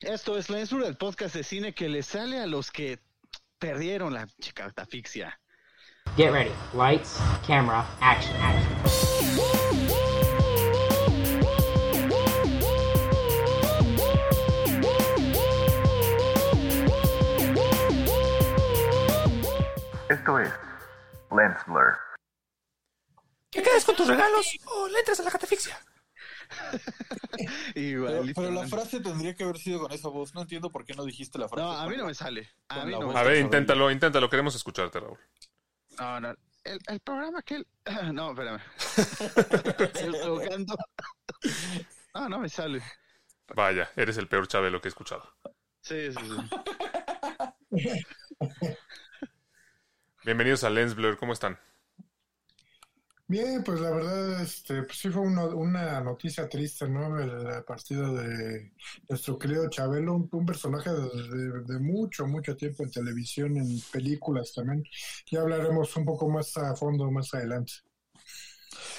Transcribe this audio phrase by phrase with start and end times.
[0.00, 3.00] Esto es la censura del podcast de cine que le sale a los que
[3.58, 5.38] perdieron la chicatafixia.
[6.16, 6.50] Get ready.
[6.72, 8.72] Lights, camera, action, action.
[20.08, 20.50] Esto es
[21.30, 21.98] Lens Blur.
[23.50, 25.78] ¿Que quedes con tus regalos o le entres a la catafixia?
[27.74, 30.34] Pero, la frase tendría que haber sido con esa voz.
[30.34, 31.64] No entiendo por qué no dijiste la frase.
[31.64, 32.50] No, a mí no me sale.
[32.68, 33.24] A mí no voz.
[33.24, 34.28] ver, inténtalo, inténtalo.
[34.28, 35.18] Queremos escucharte, Raúl.
[35.98, 36.34] No, no.
[36.64, 37.66] El, el programa que él...
[38.12, 38.60] No, espérame.
[42.12, 42.82] No, no me sale.
[43.54, 45.32] Vaya, eres el peor Chabelo que he escuchado.
[45.80, 46.20] Sí, sí,
[47.70, 48.04] sí.
[50.24, 51.56] Bienvenidos a Lens Blur, ¿cómo están?
[53.30, 57.16] Bien, pues la verdad, este, pues sí fue una, una noticia triste, ¿no?
[57.20, 58.72] El partido de
[59.08, 63.80] nuestro querido Chabelo, un, un personaje de, de- de mucho, mucho tiempo en televisión, en
[63.92, 64.82] películas también.
[65.30, 67.72] Ya hablaremos un poco más a fondo más adelante.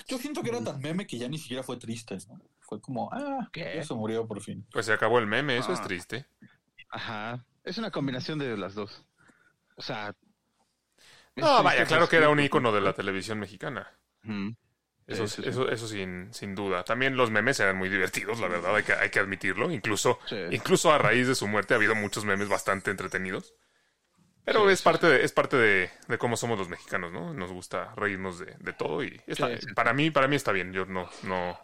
[0.08, 2.18] Yo siento que era tan meme que ya ni siquiera fue triste.
[2.28, 2.40] ¿no?
[2.60, 3.84] Fue como, ah, ¿Qué?
[3.84, 4.66] se murió por fin.
[4.72, 5.84] Pues se acabó el meme, eso es Ah.
[5.84, 6.26] triste.
[6.90, 7.46] Ajá.
[7.64, 9.06] Es una combinación de las dos.
[9.76, 10.16] O sea...
[11.36, 12.46] No, vaya, claro que era un sí.
[12.46, 13.88] ícono de la televisión mexicana.
[15.08, 15.44] Eso, Sí, sí.
[15.44, 16.84] eso, eso sin, sin duda.
[16.86, 19.72] También los memes eran muy divertidos, la verdad, hay que, hay que admitirlo.
[19.72, 20.36] Incluso, Sí.
[20.50, 23.54] incluso a raíz de su muerte ha habido muchos memes bastante entretenidos.
[24.46, 27.34] Pero Sí, es parte, de, es parte de, de cómo somos los mexicanos, ¿no?
[27.34, 30.74] Nos gusta reírnos de, de todo y está- para mí, para mí está bien.
[30.74, 31.60] Yo no, no,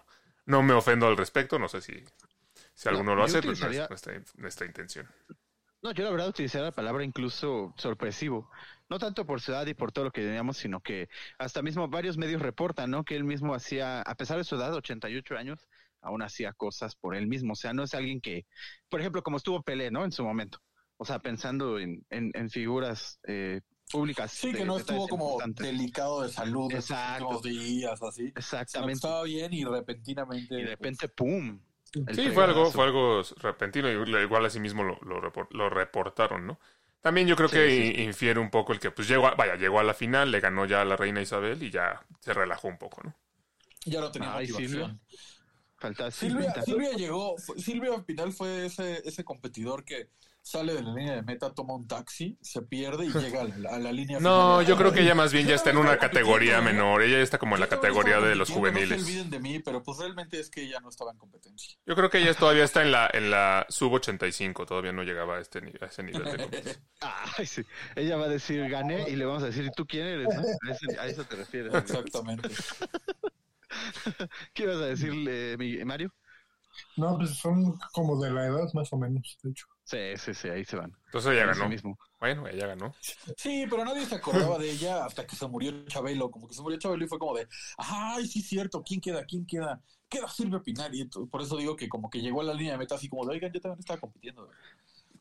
[0.46, 1.60] no me ofendo al respecto.
[1.60, 2.04] No sé si,
[2.76, 5.08] si alguno No, lo hace, pero no es nuestra, nuestra intención.
[5.82, 8.50] No, yo la verdad utilizaría la palabra incluso sorpresivo.
[8.90, 11.88] No tanto por su edad y por todo lo que teníamos, sino que hasta mismo
[11.90, 13.04] varios medios reportan, ¿no?
[13.04, 15.68] Que él mismo hacía, a pesar de su edad, 88 años,
[16.02, 17.54] aún hacía cosas por él mismo.
[17.54, 18.46] O sea, no es alguien que,
[18.90, 20.06] por ejemplo, como estuvo Pelé, ¿no?
[20.06, 20.60] En su momento.
[20.98, 24.32] O sea, pensando en, en, en figuras eh, públicas.
[24.32, 27.42] Sí, de- que no estuvo como delicado de salud Exacto.
[27.42, 28.32] días, así.
[28.36, 28.94] Exactamente.
[28.94, 30.56] estaba bien y repentinamente.
[30.56, 31.60] Y de repente, ¡pum!
[32.14, 36.46] Sí, fue algo, fue algo repentino y igual así mismo lo, lo, repor- lo reportaron,
[36.46, 36.60] ¿no?
[37.02, 39.56] También yo creo Sí, que sí, infiere un poco el que pues llegó, a- vaya,
[39.56, 42.68] llegó a la final, le ganó ya a la reina Isabel y ya se relajó
[42.68, 43.16] un poco, ¿no?
[43.86, 45.02] Ya no tenía Ay, motivación.
[45.80, 46.62] Faltaba Silvia, Silvia.
[46.62, 50.10] Silvia llegó, fue- Silvia Pinal fue ese, ese competidor que
[50.50, 53.70] sale de la línea de meta, toma un taxi, se pierde y llega a la,
[53.72, 54.66] a la línea No, final.
[54.66, 57.38] yo creo que ella más bien ya está en una categoría menor, ella ya está
[57.38, 59.00] como en la categoría de los juveniles.
[59.00, 61.78] No se olviden de mí, pero pues realmente es que ella no estaba en competencia.
[61.86, 65.38] Yo creo que ella todavía está en la, en la sub 85, todavía no llegaba
[65.38, 66.84] a, este, ni- a ese nivel de competición.
[67.02, 67.62] Ay, sí.
[67.96, 70.28] Ella va a decir gané y le vamos a decir, ¿y tú quién eres?
[70.34, 70.42] no?
[70.42, 71.74] A, ese- a eso te refieres.
[71.74, 72.50] Exactamente.
[74.54, 76.14] ¿Qué ibas a decirle, Mario?
[76.96, 79.66] No, pues son como de la edad más o menos, de hecho.
[79.88, 80.92] Sí, sí, sí, ahí se van.
[81.06, 81.70] Entonces ella ganó.
[81.70, 81.98] mismo.
[82.20, 82.94] Bueno, ella ganó.
[83.38, 86.30] Sí, pero nadie se acordaba de ella hasta que se murió Chabelo.
[86.30, 89.26] Como que se murió Chabelo y fue como de, ay, sí, cierto, ¿quién queda?
[89.26, 89.82] ¿Quién queda?
[90.10, 90.94] Queda Silvia Pinal.
[90.94, 93.08] Y ento- por eso digo que como que llegó a la línea de meta así
[93.10, 94.50] como de, oigan, yo también estaba compitiendo.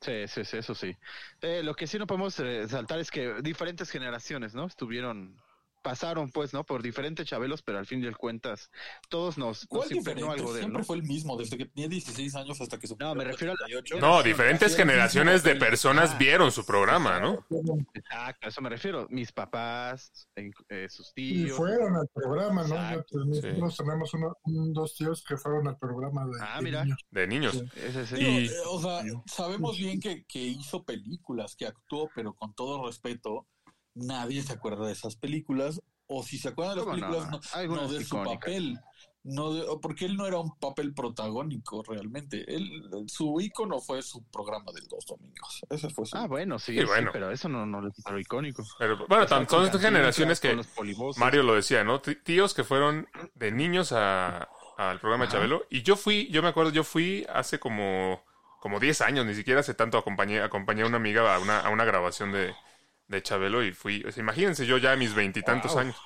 [0.01, 0.97] Sí, sí, sí, eso sí.
[1.41, 4.67] Eh, lo que sí no podemos resaltar es que diferentes generaciones, ¿no?
[4.67, 5.43] Estuvieron,
[5.87, 6.65] pasaron pues, ¿no?
[6.65, 8.71] Por diferentes chabelos, pero al fin de cuentas,
[9.09, 10.85] todos nos, ¿Cuál nos impregnó algo de él, Siempre ¿no?
[10.85, 13.57] fue el mismo, desde que tenía 16 años hasta que se No, me refiero a
[13.59, 13.99] la- 88.
[14.07, 16.19] No, diferentes generaciones de personas Ah.
[16.19, 17.47] vieron su programa, ¿no?
[17.95, 19.07] Exacto, a eso me refiero.
[19.11, 21.57] Mis papás, eh, sus Y tíos.
[21.57, 22.75] fueron al programa, ¿no?
[22.75, 23.47] Exacto, Yo- sí.
[23.49, 26.85] Nosotros tenemos uno- un, dos tíos que fueron al programa de, Ah, de mira.
[26.85, 26.99] niños.
[27.11, 27.53] De niños.
[27.55, 27.65] Sí.
[27.77, 31.67] Ese es el- Digo, Y- eh, o sea, sabemos bien que, que hizo películas, que
[31.67, 33.47] actuó, pero con todo respeto,
[33.97, 35.81] nadie se acuerda de esas películas.
[36.07, 38.39] O si se acuerdan de las películas, no, no de su icónicas.
[38.39, 38.79] papel.
[39.25, 42.45] No de- porque él no era un papel protagónico realmente.
[42.55, 45.63] Él, su ícono fue su programa de los domingos.
[45.69, 46.17] Ese fue su.
[46.17, 47.11] Ah, bueno, sí, Sí, sí, bueno.
[47.13, 48.63] pero eso no, no lo icónico.
[48.79, 50.57] Pero bueno, tan- son estas generaciones que.
[51.17, 52.01] Mario lo decía, ¿no?
[52.01, 55.39] Tí- Tíos que fueron de niños a- al programa de Ajá.
[55.39, 55.65] Chabelo.
[55.71, 58.23] Y yo fui, yo me acuerdo, yo fui hace como,
[58.61, 61.71] como 10 años, ni siquiera hace tanto, acompañé, acompañé a una amiga a una, a
[61.71, 62.55] una grabación de,
[63.09, 65.81] de Chabelo y fui, o sea, imagínense yo ya a mis veintitantos Wow.
[65.81, 65.97] años.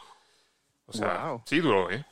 [0.86, 1.44] O sea, Wow.
[1.46, 2.04] sí duró, ¿eh?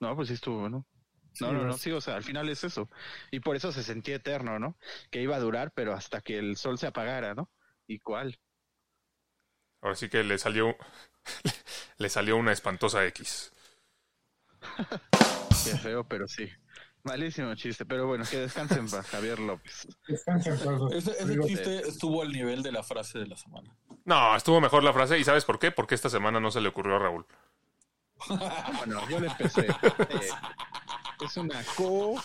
[0.00, 0.86] No, pues sí estuvo bueno.
[1.32, 2.90] Sí, No, no, no, sí, o sea, al final es eso.
[3.30, 4.76] Y por eso se sentía eterno, ¿no?
[5.10, 7.50] Que iba a durar, pero hasta que el sol se apagara, ¿no?
[7.86, 8.38] ¿Y cuál?
[9.82, 10.76] Ahora sí que le salió,
[11.98, 13.52] le salió una espantosa X.
[15.62, 16.48] Qué feo, pero sí.
[17.04, 19.88] Malísimo chiste, pero bueno, que descansen para Javier López.
[20.06, 20.92] Descansen todos.
[20.92, 23.76] Ese, ese Digo, chiste estuvo al nivel de la frase de la semana.
[24.04, 25.18] No, estuvo mejor la frase.
[25.18, 25.72] ¿Y sabes por qué?
[25.72, 27.26] Porque esta semana no se le ocurrió a Raúl.
[28.28, 29.66] Bueno, yo le empecé.
[29.66, 30.28] Eh,
[31.24, 32.22] es una co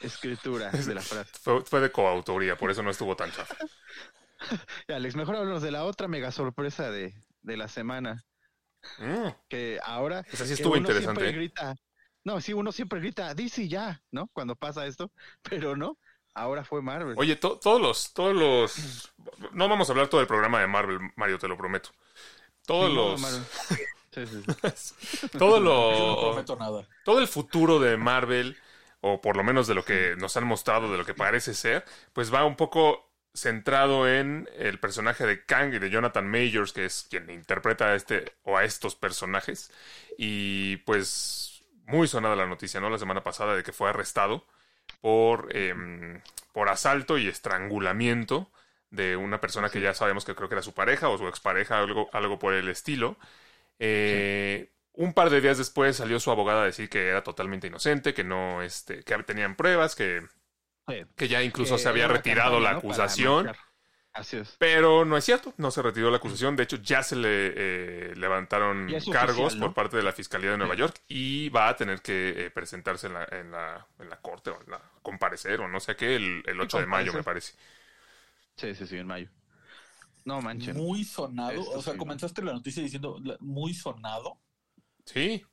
[0.00, 1.30] escritura de la frase.
[1.40, 3.54] Fue, fue de coautoría, por eso no estuvo tan chafa.
[4.88, 8.24] Y Alex, mejor háblanos de la otra mega sorpresa de, de la semana.
[8.98, 10.24] Mm, Que ahora.
[10.30, 11.32] Esa sí que estuvo uno interesante, siempre ¿eh?
[11.32, 11.76] grita.
[12.26, 14.28] No, sí, uno siempre grita, DC ya, ¿no?
[14.32, 15.12] Cuando pasa esto.
[15.42, 15.96] Pero no,
[16.34, 17.14] ahora fue Marvel.
[17.16, 19.12] Oye, to- todos los, todos los.
[19.52, 21.90] No vamos a hablar todo el programa de Marvel, Mario, te lo prometo.
[22.66, 23.20] Todos los.
[24.16, 25.28] Sí, sí.
[25.38, 26.20] Todo Yo no lo.
[26.30, 26.88] prometo nada.
[27.04, 28.56] todo el futuro de Marvel,
[29.02, 31.84] o por lo menos de lo que nos han mostrado, de lo que parece ser,
[32.14, 36.86] pues va un poco centrado en el personaje de Kang y de Jonathan Majors, que
[36.86, 39.70] es quien interpreta a este o a estos personajes.
[40.16, 41.55] Y pues
[41.86, 42.90] muy sonada la noticia, ¿no?
[42.90, 44.44] La semana pasada de que fue arrestado
[45.00, 46.20] por, em,
[46.52, 48.50] por asalto y estrangulamiento
[48.90, 51.78] de una persona que ya sabemos que creo que era su pareja o su expareja,
[51.78, 53.16] algo, algo por el estilo.
[53.78, 58.14] Eh, Un par de días después salió su abogada a decir que era totalmente inocente,
[58.14, 60.22] que no, este, que tenían pruebas, que,
[60.88, 61.04] Sí.
[61.16, 63.52] que ya incluso se había retirado la acusación.
[64.16, 64.56] Así es.
[64.58, 66.56] Pero no es cierto, no se retiró la acusación.
[66.56, 69.66] De hecho, ya se le eh, levantaron cargos oficial, ¿no?
[69.66, 70.80] por parte de la Fiscalía de Nueva Sí.
[70.80, 74.50] York y va a tener que eh, presentarse en la, en, la, en la corte
[74.50, 77.54] o en la, comparecer o no sé qué el, el 8 de mayo, me parece.
[78.56, 79.30] Sí, sí, sí, en mayo.
[80.24, 80.76] No manchen.
[80.76, 81.62] Muy sonado.
[81.62, 81.98] Esto o sea, sí.
[81.98, 84.40] comenzaste la noticia diciendo muy sonado.
[85.04, 85.44] Sí.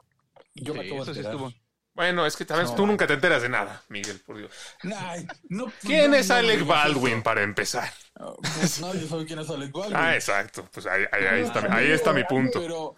[0.56, 1.42] Yo me acabo eso de sí enterar.
[1.42, 1.54] estuvo.
[1.96, 4.52] Bueno, es que tal vez No, tú nunca te enteras de nada, Miguel, por Dios.
[4.98, 7.24] Ay, no, ¿Quién no, es Alec Baldwin eso.
[7.24, 7.92] para empezar?
[8.42, 9.96] Pues nadie sabe quién es Alec Baldwin.
[9.96, 10.68] Ah, exacto.
[10.74, 12.60] Pues ahí, ahí- ahí está, ahí está mi punto.
[12.60, 12.96] Pero,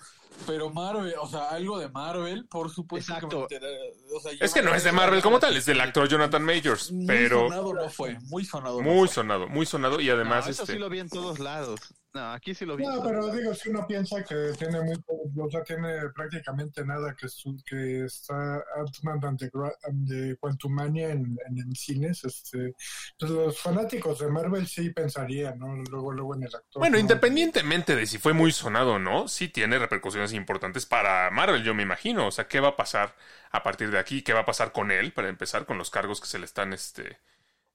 [0.47, 3.47] pero Marvel, o sea, algo de Marvel, por supuesto Exacto.
[3.47, 3.93] que me enteré.
[4.15, 6.43] O sea, yo Es que no es de Marvel como tal, es del actor Jonathan
[6.43, 8.77] Majors, Muy pero sonado no fue, muy sonado.
[8.77, 9.15] no muy fue.
[9.15, 11.79] sonado, muy sonado y además no, eso este sí lo vi en todos lados.
[12.15, 12.85] No, aquí sí lo vi.
[12.85, 17.13] No, pero digo, si uno piensa que tiene muy poco, o sea, tiene prácticamente nada
[17.13, 22.73] que, su- que está Ant-Man the Quantumania en, en, en cines, este,
[23.19, 25.75] pues los fanáticos de Marvel sí pensarían, ¿no?
[25.75, 26.79] Luego, luego en el actor.
[26.79, 27.01] Bueno, ¿no?
[27.01, 31.73] independientemente de si fue muy sonado o no, sí tiene repercusiones importantes para Marvel, yo
[31.73, 32.27] me imagino.
[32.27, 33.13] O sea, ¿qué va a pasar
[33.51, 34.21] a partir de aquí?
[34.21, 36.71] ¿Qué va a pasar con él, para empezar, con los cargos que se le están
[36.71, 37.19] este,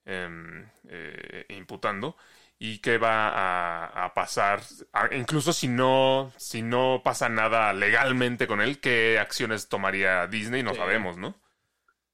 [0.07, 2.17] em, eh, imputando?
[2.63, 4.61] ¿Y qué va a, a pasar?
[4.93, 10.63] A- incluso si no, si no pasa nada legalmente con él, ¿qué acciones tomaría Disney?
[10.63, 10.77] No Sí.
[10.77, 11.35] sabemos, ¿no?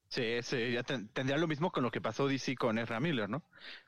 [0.09, 3.29] Sí, sí, ya ten- tendría lo mismo con lo que pasó DC con Ezra Miller,
[3.29, 3.43] ¿no?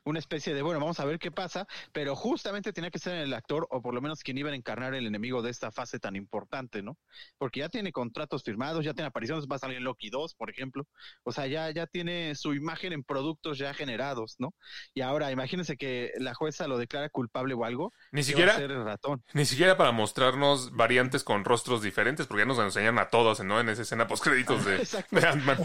[0.09, 3.31] Una especie de, bueno, vamos a ver qué pasa, pero justamente tenía que ser el
[3.31, 6.15] actor, o por lo menos quien iba a encarnar el enemigo de esta fase tan
[6.15, 6.97] importante, ¿no?
[7.37, 10.49] Porque ya tiene contratos firmados, ya tiene apariciones, va a salir en Loki 2, por
[10.49, 10.87] ejemplo.
[11.21, 14.55] O sea, ya, ya tiene su imagen en productos ya generados, ¿no?
[14.95, 17.93] Y ahora, imagínense que la jueza lo declara culpable o algo.
[18.11, 19.23] Ni ¿qué siquiera, el ratón.
[19.33, 23.59] Ni siquiera para mostrarnos variantes con rostros diferentes, porque ya nos enseñaron a todos, ¿no?
[23.59, 24.77] En esa escena post créditos de,
[25.11, 25.57] de Ant-Man.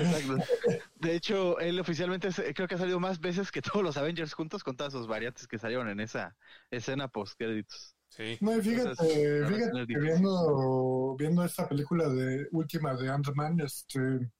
[1.04, 4.64] De hecho, él oficialmente creo que ha salido más veces que todos los Avengers juntos
[4.64, 6.34] con todas sus variantes que salieron en esa
[6.70, 7.94] escena post créditos.
[8.08, 8.38] Sí.
[8.40, 14.30] No, y fíjate, Entonces, fíjate que viendo, viendo esta película de última de Ant-Man, este,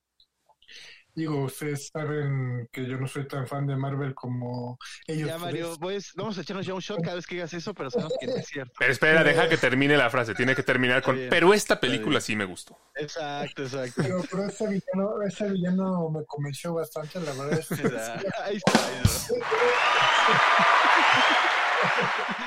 [1.15, 5.29] digo, ustedes saben que yo no soy tan fan de Marvel como ellos.
[5.29, 7.91] Ya, Mario, pues, vamos a echarnos ya un shot cada vez que digas eso, pero
[7.91, 8.73] sabemos que no es cierto.
[8.79, 10.35] Pero espera, deja que termine la frase.
[10.35, 11.17] Tiene que terminar con.
[11.17, 11.31] Bien.
[11.31, 12.77] Pero esta película sí me gustó.
[12.95, 14.03] Exacto, exacto.
[14.03, 18.45] Pero, pero ese villano, ese villano me convenció bastante, la verdad es que Ahí está.
[18.45, 18.81] ahí está.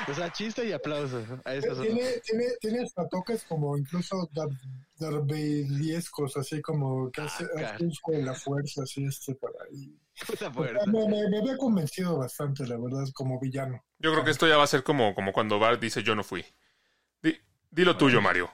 [0.08, 1.22] O sea, chiste y aplauso.
[1.44, 4.48] A eso tiene, tiene, tiene hasta toques como incluso dar,
[4.98, 9.96] darbeliescos, así como que hace, Ah, hace uso de la fuerza, así este para ahí.
[10.26, 10.84] Puta fuerza.
[10.86, 13.82] me, me, me había convencido bastante, la verdad, como villano.
[13.98, 16.24] Yo creo que esto ya va a ser como, como cuando Bart dice yo no
[16.24, 16.44] fui.
[17.22, 17.36] Di,
[17.70, 18.50] dilo tuyo, Mario.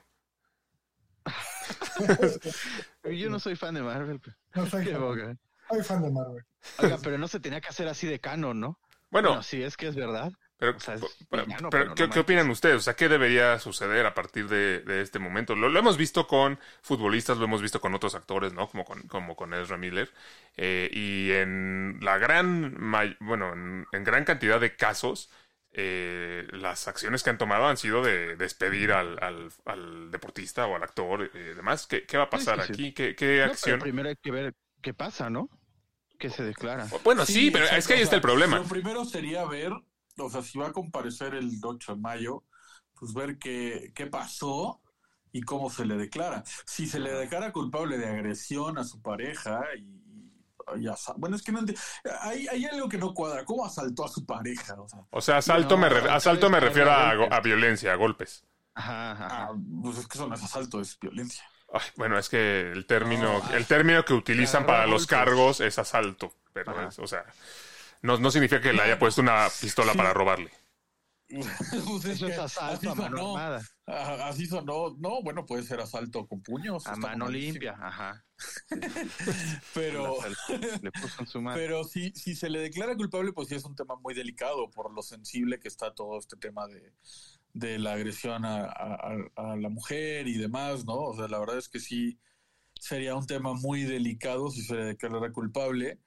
[3.04, 4.20] Yo no soy fan de Marvel.
[4.20, 5.36] pero- No soy, Qué fan, boca.
[5.70, 6.44] soy fan de Marvel.
[6.78, 8.78] Oiga, pero no se tenía que hacer así de canon, ¿no?
[9.10, 10.32] Bueno, Bueno, si es que es verdad.
[10.56, 12.76] Pero, o sea, es pero- villano, pero pero no ¿qué, opinan ustedes?
[12.76, 15.54] O sea, ¿qué debería suceder a partir de, de este momento?
[15.54, 18.68] Lo, lo hemos visto con futbolistas, lo hemos visto con otros actores, ¿no?
[18.68, 20.10] Como con, como con Ezra Miller.
[20.56, 22.76] Eh, y en la gran,
[23.20, 25.30] bueno, en, en gran cantidad de casos,
[25.72, 30.76] eh, las acciones que han tomado han sido de despedir al, al, al deportista o
[30.76, 31.86] al actor y demás.
[31.88, 32.72] ¿Qué, qué va a pasar sí, sí.
[32.72, 32.92] aquí?
[32.92, 33.80] ¿Qué, qué No, acción?
[33.80, 35.50] primero hay que ver qué pasa, ¿no?
[36.16, 36.86] ¿Qué se declara?
[37.02, 38.58] Bueno, sí, pero es que ahí está el problema.
[38.58, 39.72] Lo primero sería ver,
[40.18, 42.44] o sea, si va a comparecer el 8 de mayo,
[42.98, 44.80] pues ver qué, qué pasó
[45.32, 46.42] y cómo se le declara.
[46.66, 50.04] Si se le declara culpable de agresión a su pareja y
[51.16, 51.60] bueno, es que no
[52.22, 53.44] hay, hay algo que no cuadra.
[53.44, 54.74] ¿Cómo asaltó a su pareja?
[54.80, 57.96] O sea, O sea, asalto, No, me, re- asalto me refiero a, a violencia, a
[57.96, 58.44] golpes.
[58.74, 59.28] Ajá, ajá.
[59.30, 61.44] ah, pues es que eso no es asalto, es violencia.
[61.72, 66.32] Ay, bueno, es que el término, el término que utilizan para los cargos es asalto.
[66.52, 67.24] Pero, es- o sea,
[68.04, 70.50] no, no significa que le haya puesto una pistola para robarle.
[71.26, 73.36] Pues es Eso es que asalto así a mano sonó.
[73.38, 73.62] armada,
[74.28, 74.94] Así sonó.
[74.98, 76.86] No, bueno, puede ser asalto con puños.
[76.86, 78.24] a mano limpia, ajá.
[79.74, 80.18] Pero,
[80.82, 81.56] Le puso en su mano.
[81.56, 84.92] pero si, si se le declara culpable, pues sí es un tema muy delicado por
[84.92, 86.92] lo sensible que está todo este tema de,
[87.52, 88.94] de la agresión a, a-
[89.36, 90.94] a- a la mujer y demás, ¿no?
[90.94, 92.18] O sea, la verdad es que sí
[92.78, 95.98] sería un tema muy delicado si se le declarara culpable.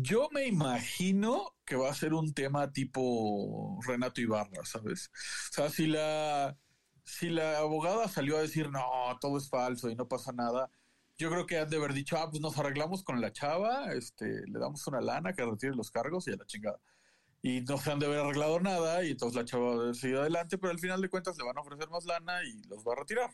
[0.00, 5.10] Yo me imagino que va a ser un tema tipo Renato Ibarra, ¿sabes?
[5.50, 6.56] O sea, si la,
[7.04, 8.80] si la abogada salió a decir, no,
[9.20, 10.70] todo es falso y no pasa nada,
[11.18, 14.46] yo creo que han de haber dicho, ah, pues nos arreglamos con la chava, este,
[14.46, 16.80] le damos una lana que retire los cargos y a la chingada.
[17.42, 20.70] Y no se han de haber arreglado nada y entonces la chava seguido adelante, pero
[20.72, 23.30] al final de cuentas le van a ofrecer más lana y los va a retirar.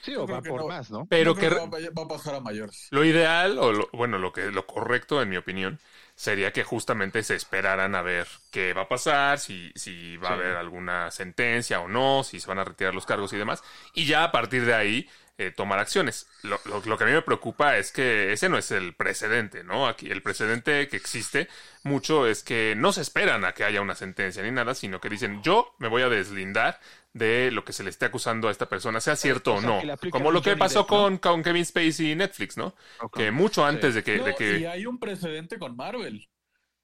[0.00, 0.68] Sí, o va por no.
[0.68, 1.06] más, ¿no?
[1.06, 2.88] Pero que va, a- va a pasar a mayores.
[2.90, 5.78] Lo ideal, o lo- bueno, lo que lo correcto, en mi opinión,
[6.14, 10.34] sería que justamente se esperaran a ver qué va a pasar, si, si va a
[10.34, 13.62] haber alguna sentencia o no, si se van a retirar los cargos y demás,
[13.94, 15.08] y ya a partir de ahí
[15.38, 16.28] eh, tomar acciones.
[16.42, 19.64] Lo, lo- lo que a mí me preocupa es que ese no es el precedente,
[19.64, 19.86] ¿no?
[19.88, 21.48] Aquí el precedente que existe
[21.82, 25.08] mucho es que no se esperan a que haya una sentencia ni nada, sino que
[25.08, 26.80] dicen yo me voy a deslindar
[27.12, 29.88] de lo que se le esté acusando a esta persona, sea cierto o no.
[30.08, 32.74] Como lo que pasó con, con Kevin Spacey y Netflix, ¿no?
[33.14, 36.28] Que mucho antes de que, No, de que y hay un precedente con Marvel.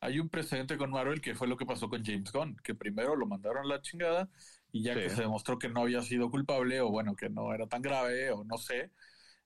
[0.00, 3.17] Hay un precedente con Marvel que fue lo que pasó con James Gunn, que primero
[3.17, 4.28] lo mandaron a la chingada
[4.72, 5.00] y ya Sí.
[5.00, 8.30] que se demostró que no había sido culpable o bueno, que no era tan grave
[8.30, 8.90] o no sé,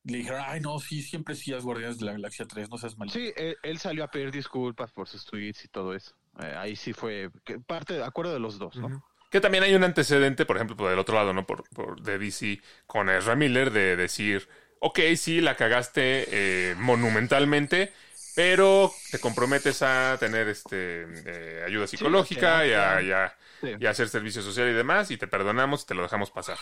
[0.04, 2.98] le dijeron, ay no, sí, siempre sí, es Guardianes de la Galaxia 3, no seas
[2.98, 3.18] maldito.
[3.18, 6.16] Sí, él, él salió a pedir disculpas por sus tweets y todo eso.
[6.40, 9.04] Eh, ahí sí fue que parte de acuerdo de los dos, ¿no?
[9.30, 11.46] Que también hay un antecedente, por ejemplo, por del otro lado, ¿no?
[11.46, 14.48] Por, por de DC con Ezra Miller de decir,
[14.80, 17.92] ok, sí, la cagaste eh, monumentalmente,
[18.34, 23.86] pero te comprometes a tener este eh, ayuda psicológica y, a, y a- Sí, y
[23.86, 26.58] a hacer servicio social y demás, y te perdonamos y te lo dejamos pasar.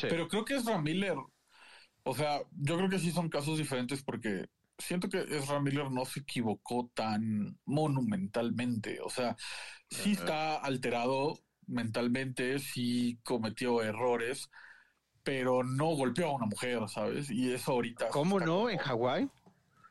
[0.00, 0.06] sí.
[0.08, 1.16] Pero creo que Ezra Miller,
[2.04, 4.46] o sea, yo creo que sí son casos diferentes porque
[4.78, 9.00] siento que Ezra Miller no se equivocó tan monumentalmente.
[9.02, 9.36] O sea,
[9.90, 14.50] sí está alterado mentalmente, sí cometió errores,
[15.22, 17.30] pero no golpeó a una mujer, ¿sabes?
[17.30, 18.08] Y eso ahorita.
[18.10, 18.46] ¿Cómo no?
[18.46, 19.30] como- En Hawái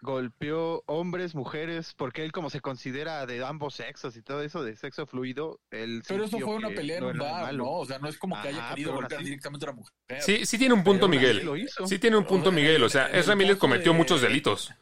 [0.01, 4.75] golpeó hombres, mujeres, porque él como se considera de ambos sexos y todo eso, de
[4.75, 7.63] sexo fluido, él Pero eso fue una pelea en no un era bar, malo.
[7.65, 7.72] ¿no?
[7.72, 9.25] O sea, no es como que haya Ajá, querido golpear así.
[9.29, 9.93] directamente a una mujer.
[10.22, 11.46] Sí, sí tiene un punto, Pero Miguel.
[11.46, 11.88] lo hizo.
[11.88, 12.84] Sí tiene un punto, O sea, Miguel.
[12.84, 13.05] O sea,
[13.36, 14.74] Miller caso cometió de- muchos delitos.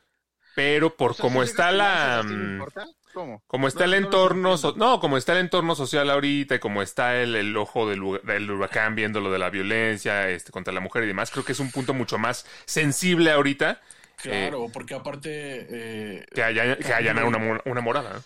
[0.55, 2.23] Pero por O sea, como está la...
[2.23, 2.65] ¿no?
[3.13, 3.43] ¿Cómo?
[3.47, 4.57] Como está No, el no entorno, entiendo.
[4.57, 8.01] so- no, como está el entorno social ahorita y como está el, el ojo del,
[8.23, 11.53] del huracán viendo lo de la violencia este, contra la mujer y demás, creo que
[11.53, 13.81] es un punto mucho más sensible ahorita
[14.21, 16.19] Claro, porque aparte.
[16.19, 18.13] eh, que, haya, que una, una morada.
[18.15, 18.23] ¿no?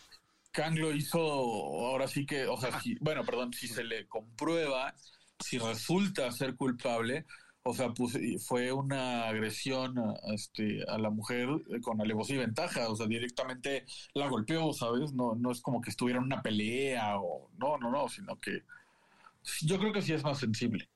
[0.52, 4.94] Kang lo hizo, ahora sí que, o sea, si- bueno, perdón, si se le comprueba,
[5.40, 7.26] si resulta ser culpable,
[7.64, 12.40] o sea, pues fue una agresión a, este, a la mujer eh, con alevosía y
[12.40, 15.12] ventaja, o sea, directamente la golpeó, ¿sabes?
[15.14, 18.62] No, no es como que estuviera en una pelea o, no, no, no, sino que
[19.62, 20.88] yo creo que sí es más sensible.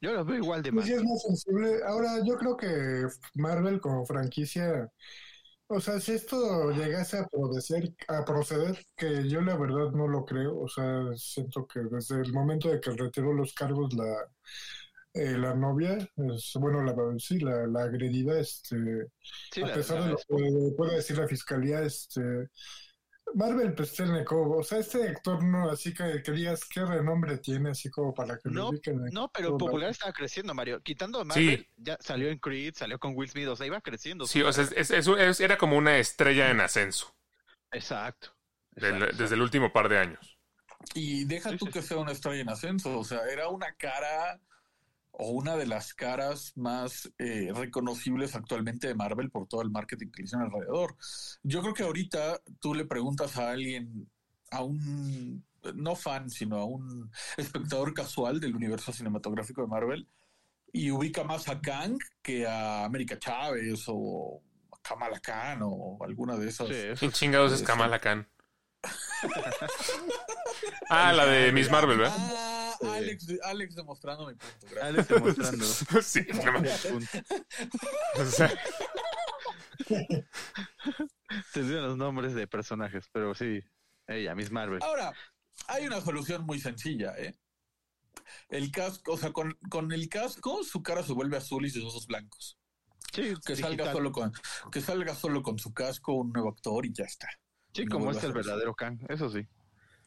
[0.00, 0.84] Yo lo veo igual de mal.
[0.84, 1.80] sí es más sensible.
[1.86, 4.90] Ahora, yo creo que Marvel como franquicia,
[5.68, 10.24] o sea, si esto llegase a proceder, a proceder, que yo la verdad no lo
[10.24, 14.28] creo, o sea, siento que desde el momento de que retiró los cargos la,
[15.14, 18.76] eh, la novia, es, bueno, la, sí, la, la agredida, este,
[19.52, 22.20] Sí, a pesar la- de lo que puede decir la fiscalía, este,
[23.34, 27.70] Marvel pues tiene como, o sea, este actor no, así que querías, ¿qué renombre tiene?
[27.70, 29.58] Así como para que lo No, ubiquen en No, pero lado.
[29.58, 30.80] popular estaba creciendo, Mario.
[30.82, 34.26] Quitando a Marvel, ya salió en Creed, salió con Will Smith, o sea, iba creciendo.
[34.26, 37.14] Sí, o sea, es- es- es- era como una estrella en ascenso
[37.72, 38.34] Exacto.
[38.72, 40.38] del- exacto, desde el último par de años.
[40.94, 43.72] Y deja Sí, tú sí, que sea una estrella en ascenso, o sea, era una
[43.74, 44.40] cara
[45.18, 50.08] o una de las caras más eh, reconocibles actualmente de Marvel por todo el marketing
[50.08, 50.94] que le hicieron alrededor.
[51.42, 54.10] Yo creo que ahorita tú le preguntas a alguien,
[54.50, 55.42] a un,
[55.74, 60.06] no fan, sino a un espectador casual del universo cinematográfico de Marvel,
[60.70, 66.36] y ubica más a Kang que a América Chávez o a Kamala Khan o alguna
[66.36, 66.68] de esas.
[66.68, 67.64] Sí, eso ¿Quién chingados es Sí.
[67.64, 68.28] Kamala Khan?
[70.90, 72.55] ah, la de Miss Marvel, ¿verdad?
[72.82, 74.56] Ah, Alex, Alex demostrando mi punto.
[74.62, 74.84] Gracias.
[74.84, 75.64] Alex demostrando.
[76.02, 76.26] sí.
[78.18, 78.50] O sea,
[81.52, 83.60] Te dieron los nombres de personajes, pero sí,
[84.06, 84.82] ella, Miss Marvel.
[84.82, 85.12] Ahora,
[85.68, 87.34] hay una solución muy sencilla, ¿eh?
[88.48, 91.84] el casco, o sea, con, con el casco su cara se vuelve azul y sus
[91.84, 92.58] ojos blancos.
[93.12, 94.32] Sí, Que salga solo con,
[94.70, 97.28] que salga solo con su casco, un nuevo actor y ya está.
[97.72, 99.46] Sí, no como es el verdadero Kang, eso sí.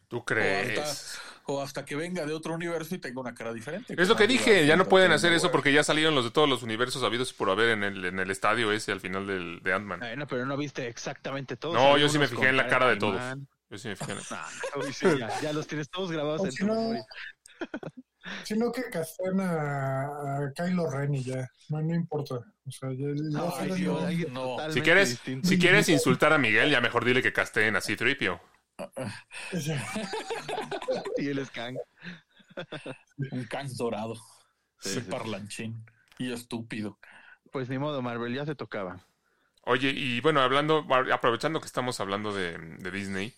[0.09, 0.77] ¿Tú O crees?
[0.79, 3.95] hasta, o hasta que venga de otro universo y tenga una cara diferente.
[3.97, 6.49] Es lo que dije, ya no pueden hacer eso porque ya salieron los de todos
[6.49, 9.61] los universos habidos y por haber en el, en el estadio ese al final del,
[9.63, 9.99] de Ant-Man.
[9.99, 11.73] Bueno, pero no viste exactamente todo.
[11.73, 13.17] No, yo sí me fijé en la cara de todos.
[13.21, 13.37] todos.
[13.69, 15.17] Yo sí me fijé en eso.
[15.17, 17.05] ya, ya los tienes todos grabados O en si tu no, memoria.
[18.43, 20.03] Sino que castean a,
[20.45, 21.47] a Kylo Ren y ya.
[21.69, 22.35] No, no importa.
[22.35, 24.57] O sea, ya, ya Ay, Dios, no.
[24.71, 25.47] Si quieres, distinto.
[25.47, 28.39] si quieres insultar a Miguel, ya mejor dile que casteen a C-3PO.
[31.17, 31.77] Y él es Kang.
[33.31, 34.15] Un Kang dorado.
[34.79, 35.85] Sí, parlanchín.
[36.17, 36.97] Y estúpido.
[37.51, 39.05] Pues ni modo, Marvel, ya te tocaba.
[39.63, 43.33] Oye, y bueno, hablando, aprovechando que estamos hablando de, de Disney,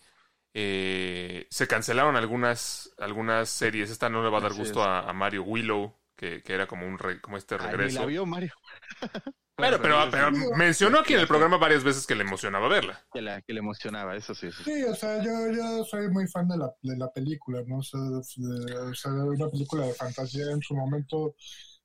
[0.54, 3.90] eh, se cancelaron algunas, algunas series.
[3.90, 6.86] Esta no le va a dar Así gusto a Mario Willow, que, que era como
[6.86, 8.00] un re- como este Ay, regreso.
[8.00, 8.52] la vio Mario.
[9.54, 10.10] Pero, pero,
[10.56, 13.04] mencionó aquí en el programa varias veces que le emocionaba verla.
[13.12, 14.46] que, la, que le emocionaba, eso sí.
[14.48, 14.72] eso sí.
[14.72, 17.78] Sí, o sea, yo, yo soy muy fan de la, de la película, ¿no?
[17.78, 21.36] O sea, de, o sea, de una película de fantasía en su momento.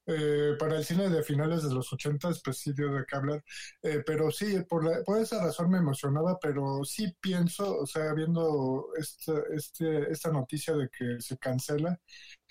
[0.08, 3.44] Eh, para el cine de finales de los 80, pues sí dio de qué hablar.
[3.84, 8.14] Eh, pero sí, por, la- por esa razón me emocionaba, pero sí pienso, o sea,
[8.14, 12.00] viendo esta, este, esta noticia de que se cancela,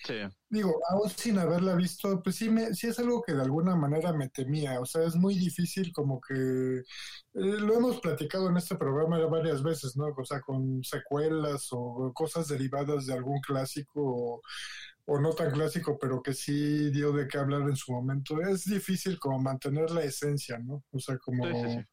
[0.06, 0.14] Sí.
[0.48, 4.12] Digo, aún sin haberla visto, pues sí, me, sí es algo que de alguna manera
[4.12, 4.80] me temía.
[4.80, 6.34] O sea, es muy difícil como que...
[6.34, 6.82] eh,
[7.34, 10.06] lo hemos platicado en este programa varias veces, ¿no?
[10.16, 14.42] O sea, con secuelas o cosas derivadas de algún clásico o,
[15.06, 18.40] o no tan clásico, pero que sí dio de qué hablar en su momento.
[18.42, 20.84] Es difícil como mantener la esencia, ¿no?
[20.90, 21.84] O sea, como, Sí, sí, sí.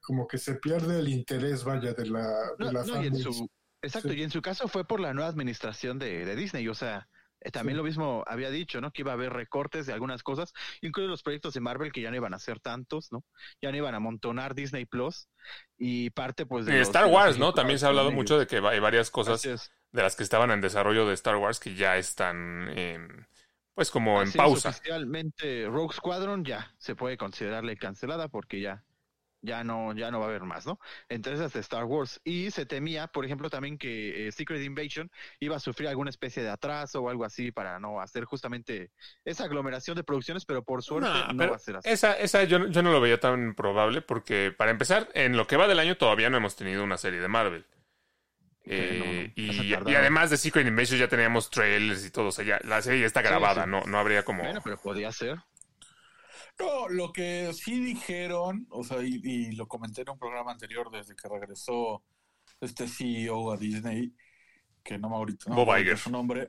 [0.00, 2.26] como que se pierde el interés, vaya, de la,
[2.58, 3.22] de No, la no, y en fanbase.
[3.22, 3.48] su,
[3.82, 4.16] exacto, Sí.
[4.18, 7.08] y en su caso fue por la nueva administración de, de Disney, o sea,
[7.40, 7.78] eh, también Sí.
[7.78, 8.90] lo mismo había dicho, ¿no?
[8.90, 12.10] Que iba a haber recortes de algunas cosas, incluso los proyectos de Marvel que ya
[12.10, 13.24] no iban a ser tantos, ¿no?
[13.62, 15.28] Ya no iban a amontonar Disney Plus
[15.76, 17.52] y parte pues de Y los- Star Wars, ¿no?
[17.54, 19.70] También se ha hablado mucho de que hay varias cosas.
[19.96, 23.26] De las que estaban en desarrollo de Star Wars que ya están, en,
[23.74, 24.68] pues como en Así pausa.
[24.68, 28.84] oficialmente Rogue Squadron ya se puede considerarle cancelada porque ya
[29.42, 30.80] ya no ya no va a haber más, ¿no?
[31.08, 35.56] Entonces hasta Star Wars y se temía, por ejemplo, también que eh, Secret Invasion iba
[35.56, 38.90] a sufrir alguna especie de atraso o algo así para no hacer justamente
[39.24, 41.88] esa aglomeración de producciones, pero por suerte No, va a ser así.
[41.88, 45.56] Esa, esa yo, yo no lo veía tan probable porque, para empezar, en lo que
[45.56, 47.64] va del año todavía no hemos tenido una serie de Marvel.
[48.68, 52.28] Eh, no, y, además de Secret Invasion ya teníamos trailers y todo.
[52.28, 53.70] O sea, ya, la serie ya está grabada, sí.
[53.70, 54.42] No, no habría como...
[54.42, 55.38] Bueno, pero podía ser.
[56.58, 60.90] No, lo que sí dijeron, o sea, y, y lo comenté en un programa anterior
[60.90, 62.02] desde que regresó
[62.60, 64.14] este CEO a Disney,
[64.82, 65.98] que no me ahorita no Bob Iger.
[65.98, 66.48] su nombre,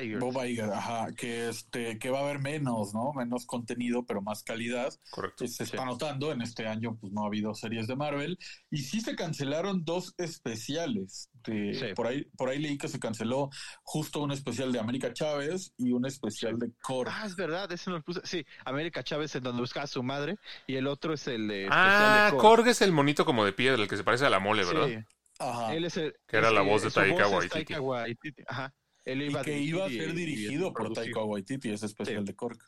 [0.00, 0.18] Iger.
[0.18, 3.12] Bob Iger, ajá, que este, que va a haber menos, ¿no?
[3.12, 4.92] Menos contenido, pero más calidad.
[5.10, 5.46] Correcto.
[5.46, 5.62] se Sí.
[5.64, 6.32] está notando.
[6.32, 8.38] En este año, pues no ha habido series de Marvel.
[8.70, 11.28] Y sí se cancelaron dos especiales.
[11.44, 11.86] De, Sí.
[11.96, 13.50] por, ahí, por ahí leí que se canceló
[13.82, 17.10] justo un especial de América Chávez y un especial de Core.
[17.12, 18.20] Ah, es verdad, ese no lo puse.
[18.24, 20.36] Sí, América Chávez en donde buscaba a su madre
[20.68, 23.82] y el otro es el de Ah, de Korg es el monito como de piedra,
[23.82, 24.86] el que se parece a la mole, ¿verdad?
[24.86, 24.96] Sí.
[25.40, 25.74] Ajá.
[25.74, 27.50] Él es el, Que era es la voz de Taika es Waititi.
[27.54, 28.72] Taika Waititi, Ajá.
[29.04, 30.92] Él y iba que iba a ser dirigido y por.
[30.92, 32.24] Taika Waititi, ese especial Sí.
[32.26, 32.60] de Cork.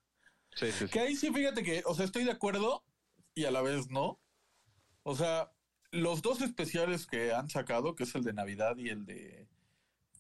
[0.55, 0.89] Sí, sí, sí.
[0.89, 2.85] Que ahí sí, fíjate que, o sea, estoy de acuerdo
[3.35, 4.21] y a la vez no.
[5.03, 5.51] O sea,
[5.91, 9.49] los dos especiales que han sacado, que es el de Navidad y el de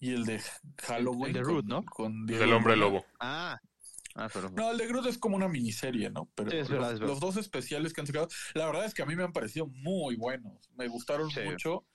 [0.01, 0.41] y el de
[0.83, 1.35] Halloween.
[1.37, 1.85] El de ¿no?
[1.85, 2.87] Con Del Diego hombre Luna.
[2.87, 3.07] lobo.
[3.21, 3.59] Ah,
[4.17, 6.29] ah, pero No, el de Groot es como una miniserie, ¿no?
[6.35, 7.13] Pero Sí, es los, verdad, es verdad.
[7.15, 9.67] los dos especiales que han sacado, la verdad es que a mí me han parecido
[9.67, 10.69] muy buenos.
[10.77, 11.41] Me gustaron Sí.
[11.41, 11.87] mucho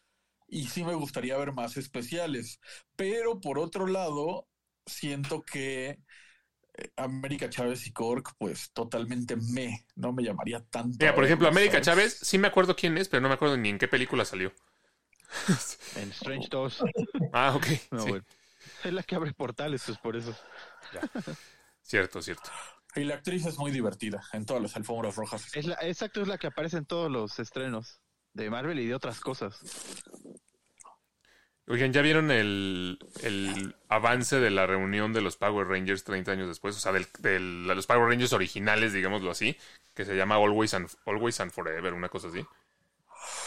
[0.49, 2.59] y sí me gustaría ver más especiales.
[2.95, 4.47] Pero por otro lado,
[4.85, 5.99] siento que
[6.75, 10.97] eh, América Chávez y Cork, pues totalmente me, no me llamaría tanto.
[10.99, 11.85] Mira, por ejemplo, América ¿sabes?
[11.85, 14.53] Chávez, sí me acuerdo quién es, pero no me acuerdo ni en qué película salió.
[15.95, 16.83] en Strange 2.
[17.33, 17.67] Ah, ok.
[17.91, 18.25] No, sí, bueno.
[18.83, 20.35] Es la que abre portales, pues por eso.
[21.83, 22.49] cierto, cierto.
[22.95, 25.55] Y la actriz es muy divertida en todas las alfombras rojas.
[25.55, 27.99] Es la, exacto, es la que aparece en todos los estrenos
[28.43, 29.59] de Marvel y de otras cosas.
[31.67, 36.47] Oigan, ¿ya vieron el, el avance de la reunión de los Power Rangers 30 años
[36.47, 36.75] después?
[36.75, 39.55] O sea, del, del- de los Power Rangers originales, digámoslo así,
[39.93, 42.43] que se llama Always and, Always and Forever, una cosa así.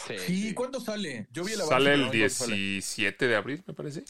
[0.07, 0.55] Sí.
[0.55, 1.27] ¿cuándo sale?
[1.33, 2.57] Yo vi el avance, Sale el no sé cuándo sale.
[2.57, 4.05] 17 de abril, me parece.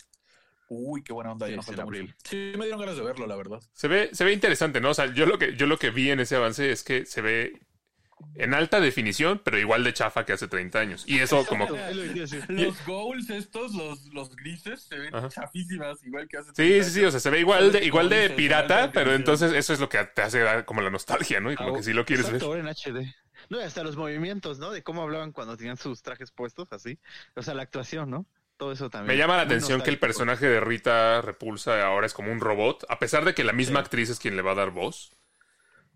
[0.68, 1.46] Uy, qué buena onda.
[1.46, 2.14] Sí, no abril.
[2.24, 3.60] Sí, me dieron ganas de verlo, la verdad.
[3.72, 4.90] Se ve, se ve interesante, ¿no?
[4.90, 7.20] O sea, yo lo que, yo lo que vi en ese avance es que se
[7.22, 7.60] ve
[8.34, 11.04] en alta definición, pero igual de chafa que hace 30 años.
[11.06, 11.68] Y eso como...
[12.48, 15.28] Los goals estos, los, los grises, se ven Ajá.
[15.28, 18.08] chafísimas, igual que hace Sí, 30 sí, sí, o sea, se ve igual de, igual
[18.08, 21.52] de pirata, pero entonces eso es lo que te hace dar como la nostalgia, ¿no?
[21.52, 22.42] Y como que si lo quieres ver.
[22.42, 23.14] En HD.
[23.50, 24.70] No, y hasta los movimientos, ¿no?
[24.70, 26.98] De cómo hablaban cuando tenían sus trajes puestos, así.
[27.34, 28.26] O sea, la actuación, ¿no?
[28.56, 29.16] Todo eso también.
[29.16, 32.84] Me llama la atención que el personaje de Rita Repulsa ahora es como un robot,
[32.88, 33.84] a pesar de que la misma Sí.
[33.84, 35.10] actriz es quien le va a dar voz.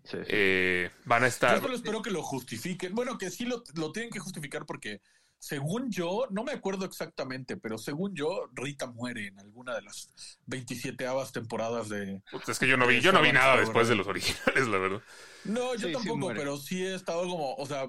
[0.09, 0.23] Sí, sí.
[0.29, 1.61] Eh, van a Yo estar...
[1.61, 2.95] solo espero que lo justifiquen.
[2.95, 5.01] Bueno, que sí lo, lo tienen que justificar porque,
[5.37, 10.09] según yo, no me acuerdo exactamente, pero según yo, Rita muere en alguna de las
[10.45, 12.23] 27 temporadas de...
[12.47, 15.03] Es que yo no vi, yo no vi nada después de los originales, la verdad.
[15.43, 17.87] No, yo Sí, tampoco, pero sí he estado como, o sea,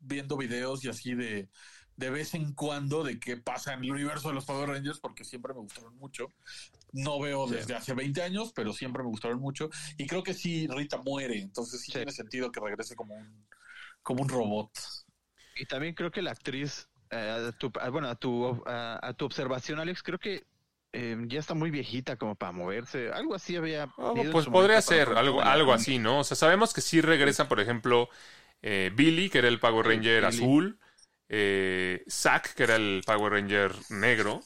[0.00, 1.48] viendo videos y así de,
[1.96, 5.24] de vez en cuando de qué pasa en el universo de los Power Rangers, porque
[5.24, 6.32] siempre me gustaron mucho.
[6.92, 7.54] No veo Sí.
[7.54, 9.70] desde hace 20 años, pero siempre me gustaron mucho.
[9.98, 11.98] Y creo que sí, Rita muere, entonces sí, Sí.
[11.98, 13.46] tiene sentido que regrese como un,
[14.02, 14.70] como un robot.
[15.56, 19.14] Y también creo que la actriz, eh, a tu- a- bueno, a tu, a, a
[19.14, 20.44] tu observación, Alex, creo que
[20.92, 23.10] eh, ya está muy viejita como para moverse.
[23.12, 23.88] Algo así había.
[23.96, 26.20] Oh, en pues podría ser algo, algo así, ¿no?
[26.20, 28.08] O sea, sabemos que sí regresan, por ejemplo,
[28.62, 30.26] eh, Billy, que era el Power Ranger Billy.
[30.26, 30.80] azul,
[31.28, 34.40] eh, Zack, que era el Power Ranger negro.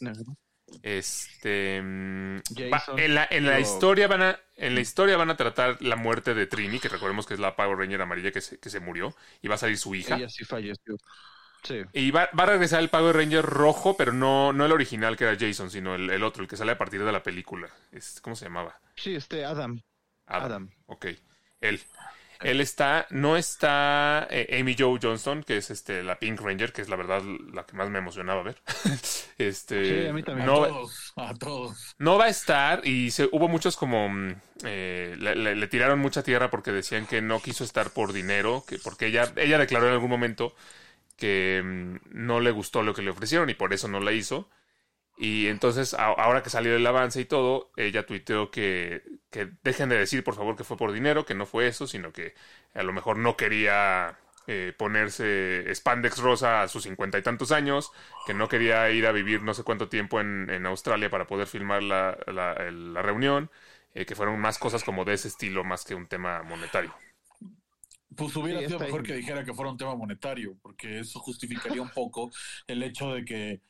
[0.00, 0.36] Ujú.
[0.82, 2.38] Este mm,
[2.72, 5.96] va- en la, en la historia van a en la historia van a tratar la
[5.96, 8.80] muerte de Trini, que recordemos que es la Power Ranger amarilla que se, que se
[8.80, 10.16] murió y va a salir su hija.
[10.16, 10.96] Ella sí falleció.
[11.62, 11.82] Sí.
[11.92, 15.24] Y va, va a regresar el Power Ranger rojo, pero no, no el original que
[15.24, 17.68] era Jason, sino el, el otro, el que sale a partir de la película.
[17.92, 18.78] Es, ¿Cómo se llamaba?
[18.96, 19.80] Sí, este Adam.
[20.26, 20.70] Adam.
[20.86, 21.06] Ok.
[21.60, 21.80] Él.
[22.42, 26.82] Él está, no está eh, Amy Jo Johnston, que es este la Pink Ranger, que
[26.82, 27.22] es la verdad
[27.52, 28.62] la que más me emocionaba ver.
[29.38, 30.48] este, Sí, a mí también.
[30.48, 31.96] A no, todos, a todos.
[31.98, 35.98] no va a estar y se, hubo muchos como mm, eh, le, le- le tiraron
[35.98, 39.86] mucha tierra porque decían que no quiso estar por dinero, que porque ella ella declaró
[39.86, 40.54] en algún momento
[41.16, 44.48] que mm, no le gustó lo que le ofrecieron y por eso no la hizo.
[45.16, 49.88] Y entonces, a- ahora que salió el avance y todo, ella tuiteó que, que dejen
[49.88, 52.34] de decir, por favor, que fue por dinero, que no fue eso, sino que
[52.74, 57.92] a lo mejor no quería eh, ponerse spandex rosa a sus cincuenta y tantos años,
[58.24, 61.46] que no quería ir a vivir no sé cuánto tiempo en, en Australia para poder
[61.46, 63.50] filmar la, la- la reunión,
[63.94, 66.92] eh, que fueron más cosas como de ese estilo, más que un tema monetario.
[68.16, 71.90] Pues hubiera sido mejor que dijera que fuera un tema monetario, porque eso justificaría un
[71.90, 72.30] poco
[72.66, 73.60] el hecho de que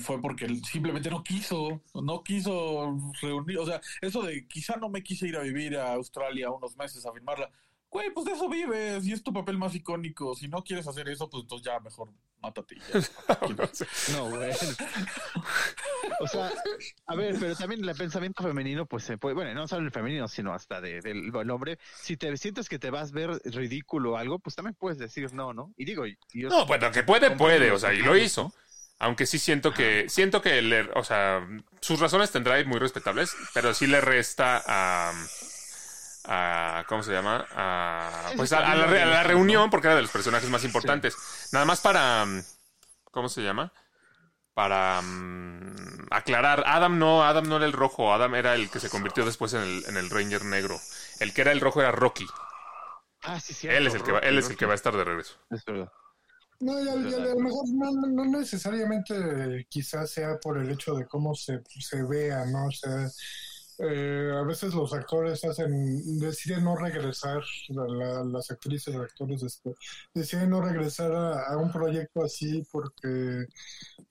[0.00, 4.88] fue porque él simplemente no quiso, no quiso reunir, o sea, eso de quizá no
[4.88, 7.50] me quise ir a vivir a Australia unos meses a filmarla.
[7.90, 10.34] Güey, pues de eso vives y es tu papel más icónico.
[10.34, 12.08] Si no quieres hacer eso, pues entonces ya mejor
[12.42, 12.74] mátate.
[12.76, 13.00] ya.
[14.12, 14.50] No, güey.
[16.20, 16.50] O sea,
[17.06, 20.26] a ver, pero también el pensamiento femenino, pues se puede, bueno, no solo el femenino,
[20.28, 21.78] sino hasta de- del el hombre.
[21.94, 25.32] Si te sientes que te vas a ver ridículo o algo, pues también puedes decir
[25.32, 25.72] no, ¿no?
[25.76, 28.52] Y digo, yo- No, bueno, que puede, puede, o sea, y lo hizo.
[28.98, 31.46] Aunque sí siento que, siento que le, o sea,
[31.80, 35.12] sus razones tendrá y muy respetables, pero sí le resta a,
[36.26, 37.44] a ¿cómo se llama?
[37.54, 41.16] A, pues a, a la, a reunión, porque era de los personajes más importantes.
[41.52, 42.24] Nada más para,
[43.10, 43.72] ¿cómo se llama?
[44.54, 48.88] Para mm, aclarar, Adam no, Adam no era el rojo, Adam era el que se
[48.88, 50.80] convirtió después en el, en el Ranger negro.
[51.18, 52.26] El que era el rojo era Rocky.
[53.22, 53.66] Ah, sí, sí.
[53.66, 55.34] Él es el que va, él es el que va a estar de regreso.
[55.50, 55.90] Es verdad.
[56.64, 61.34] No, y a, lo mejor no, no- necesariamente quizás sea por el hecho de cómo
[61.34, 62.66] se, se vea, ¿no?
[62.66, 63.06] O sea,
[63.80, 69.42] eh, a veces los actores hacen, deciden no regresar, la- la- las actrices, los actores
[69.42, 69.74] este,
[70.14, 73.46] deciden no regresar a, a un proyecto así porque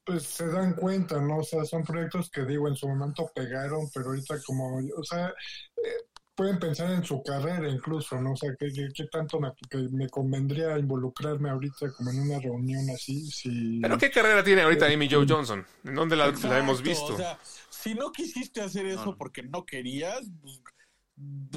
[0.05, 1.37] pues se dan cuenta, ¿no?
[1.39, 5.29] O sea, son proyectos que digo, en su momento pegaron, pero ahorita como, o sea,
[5.29, 8.31] eh, pueden pensar en su carrera incluso, ¿no?
[8.33, 12.39] O sea, ¿qué, qué, qué tanto me, que me convendría involucrarme ahorita como en una
[12.39, 13.29] reunión así?
[13.29, 13.79] Si...
[13.81, 15.65] ¿Pero qué carrera tiene ahorita Amy Jo Johnson?
[15.83, 17.13] ¿En dónde la, la hemos visto?
[17.13, 17.37] O sea,
[17.69, 19.17] si no quisiste hacer eso No.
[19.17, 20.61] porque no querías, pues,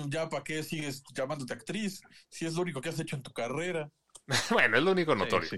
[0.09, 3.33] ya para qué sigues llamándote actriz, si es lo único que has hecho en tu
[3.33, 3.91] carrera.
[4.51, 5.49] bueno, es lo único Sí, notorio.
[5.49, 5.57] sí.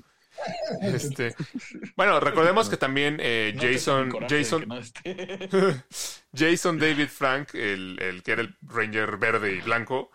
[0.80, 1.34] Este,
[1.96, 4.80] bueno, recordemos que también eh, Jason, Jason, no.
[6.32, 10.10] Jason David Frank, el, el que era el Ranger verde y blanco,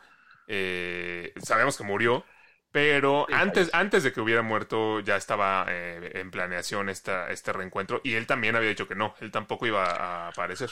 [0.47, 2.25] eh, sabemos que murió,
[2.71, 8.01] pero antes, antes de que hubiera muerto ya estaba eh, en planeación esta, este reencuentro
[8.03, 10.71] y él también había dicho que no, él tampoco iba a aparecer.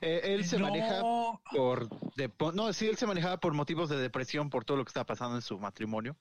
[0.00, 0.66] Eh, él se No.
[0.68, 1.02] maneja
[1.54, 4.90] por de- no sí él se manejaba por motivos de depresión por todo lo que
[4.90, 6.16] está pasando en su matrimonio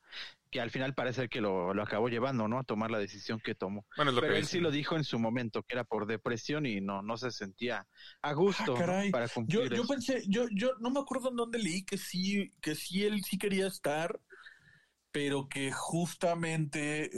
[0.51, 3.53] que al final parece que lo, lo acabó llevando no a tomar la decisión que
[3.55, 4.57] tomó Bueno, es lo pero que él dice.
[4.57, 7.87] sí lo dijo en su momento que era por depresión y no no se sentía
[8.21, 9.93] a gusto Ah, para Yo, cumplir yo eso.
[9.93, 13.37] pensé, yo, yo no me acuerdo en dónde leí que sí, que sí él sí
[13.37, 14.19] quería estar,
[15.11, 17.09] pero que justamente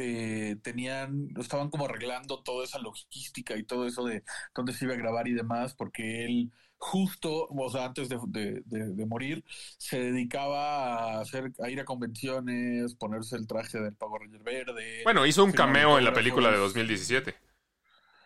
[0.52, 4.24] eh, tenían, estaban como arreglando toda esa logística y todo eso de
[4.56, 8.62] dónde se iba a grabar y demás, porque él justo, o sea, antes de, de-
[8.66, 9.44] de- de morir,
[9.78, 15.02] se dedicaba a hacer, a ir a convenciones, ponerse el traje del Power Ranger verde.
[15.04, 17.36] Bueno, hizo un cameo en la película de 2017.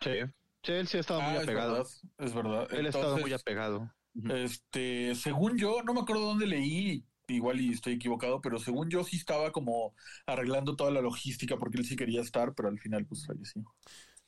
[0.01, 0.12] Sí.
[0.63, 1.73] Sí, él sí ha estado Ah, muy es apegado.
[1.73, 1.88] verdad,
[2.19, 2.67] es verdad.
[2.73, 3.91] Él ha estado muy apegado.
[4.30, 9.03] Este, según yo, no me acuerdo dónde leí, igual y estoy equivocado, pero según yo
[9.03, 13.05] sí estaba como arreglando toda la logística porque él sí quería estar, pero al final
[13.05, 13.63] pues falleció.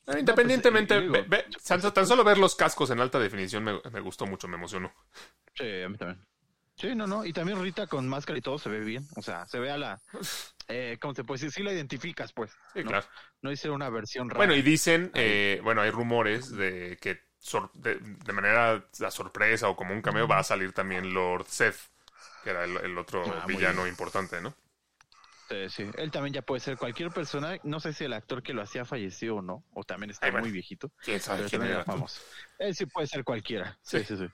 [0.08, 3.64] Eh, Independientemente, pues, digo- ve- ve- tan, tan solo ver los cascos en alta definición
[3.64, 4.94] me, me gustó mucho, me emocionó.
[5.56, 6.24] Sí, a mí también.
[6.76, 7.26] Sí, no, no.
[7.26, 9.04] Y también Rita con máscara y todo se ve bien.
[9.16, 10.02] O sea, se ve a la.
[10.70, 11.54] Eh, ¿Cómo te puedes decir?
[11.54, 12.52] Sí la identificas, pues.
[12.74, 12.90] Sí, ¿no?
[12.90, 13.08] claro.
[13.42, 14.40] No hice una versión rara.
[14.40, 18.74] Bueno, y dicen, eh, bueno, hay rumores de que sor- de, de manera
[19.06, 21.78] a sorpresa o como un cameo va a salir también Lord Seth,
[22.48, 24.56] que era el, el otro Ah, villano importante, ¿no?
[25.50, 25.92] Sí, sí.
[25.98, 27.58] Él también ya puede ser cualquier persona.
[27.64, 29.66] No sé si el actor que lo hacía falleció o no.
[29.74, 30.92] O también está Ay, muy viejito.
[31.04, 31.86] ¿Quién sabe Pero quién también era?
[31.86, 32.22] famoso.
[32.58, 33.78] Él sí puede ser cualquiera.
[33.82, 34.28] Sí, sí, sí.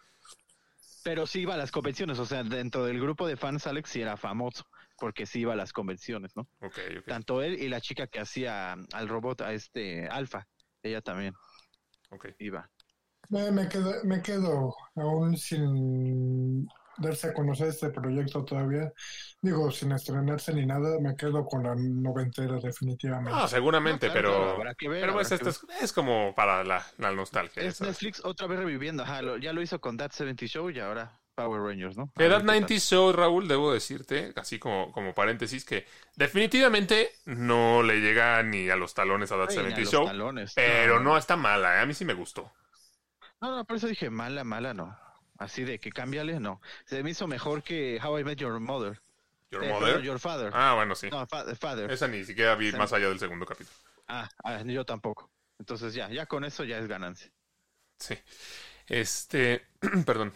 [1.04, 2.20] Pero sí iba a las convenciones.
[2.20, 4.66] O sea, dentro del grupo de fans, Alex sí era famoso.
[4.98, 6.48] Porque sí iba a las convenciones, ¿no?
[6.62, 7.06] Ok, ok.
[7.08, 10.48] Tanto él y la chica que hacía al robot, a este Alfa.
[10.84, 11.34] Ella también
[12.12, 12.28] ok.
[12.40, 12.70] iba.
[13.30, 18.92] Me, me quedo, me quedo aún sin darse a conocer este proyecto todavía.
[19.42, 23.32] Digo, sin estrenarse ni nada, me quedo con la noventera definitivamente.
[23.34, 24.56] Ah, seguramente, No, claro, claro, pero...
[24.56, 27.64] habrá que ver, Pero pues esto es, es como para la, la nostalgia.
[27.64, 27.94] Es sabes.
[27.94, 29.04] Netflix otra vez reviviendo.
[29.04, 32.12] Ajá, lo- ya lo hizo con That 70 Show y ahora Power Rangers, ¿no?
[32.16, 32.68] Que A That qué tal.
[32.68, 38.70] 90 Show, Raúl, debo decirte, así como, como paréntesis, que definitivamente no le llega ni
[38.70, 40.54] a los talones a That Ay, ni a 70 los Show, talones.
[40.54, 41.82] pero no está mala, ¿eh?
[41.82, 42.52] a mí sí me gustó.
[43.42, 44.98] No, no, por eso dije mala, mala, no.
[45.38, 46.62] Así de que cámbiale, no.
[46.86, 49.02] Se me hizo mejor que How I Met Your Mother.
[49.52, 50.02] Your Eh, Mother.
[50.02, 50.52] Your Father.
[50.54, 51.10] Ah, bueno, sí.
[51.10, 51.92] No, fa- Father.
[51.92, 52.78] Esa ni siquiera vi Sí.
[52.78, 53.76] más allá del segundo capítulo.
[54.08, 55.32] Ah, ah, yo tampoco.
[55.60, 57.32] Entonces ya, ya con eso ya es ganancia.
[58.00, 58.18] Sí.
[58.88, 59.66] Este,
[60.06, 60.34] perdón.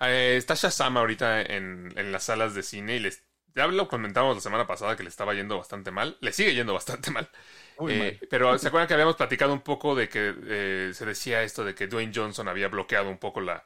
[0.00, 3.22] Eh, está Shazam ahorita en, en las salas de cine y les,
[3.54, 6.18] ya lo comentábamos la semana pasada que le estaba yendo bastante mal.
[6.20, 7.30] Le sigue yendo bastante mal.
[7.84, 11.64] Eh, pero se acuerdan que habíamos platicado un poco de que eh, se decía esto
[11.64, 13.64] de que Dwayne Johnson había bloqueado un poco la,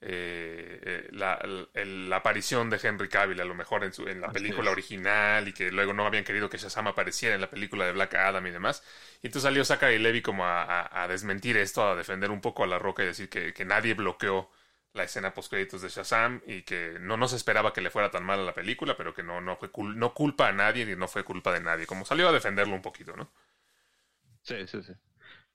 [0.00, 4.32] eh, eh, la, aparición de Henry Cavill a lo mejor en, su, en la Así
[4.32, 4.72] película es.
[4.72, 8.14] original y que luego no habían querido que Shazam apareciera en la película de Black
[8.14, 8.82] Adam y demás.
[9.22, 12.64] Y entonces salió Zachary Levy como a, a- a desmentir esto, a defender un poco
[12.64, 14.50] a La Roca y decir que, que nadie bloqueó
[14.94, 18.10] la escena post créditos de Shazam y que no, no se esperaba que le fuera
[18.10, 20.86] tan mal a la película, pero que no, no fue cul- no culpa a nadie
[20.86, 21.86] ni no fue culpa de nadie.
[21.86, 23.30] Como salió a defenderlo un poquito, ¿no?
[24.46, 24.92] Sí, sí, sí.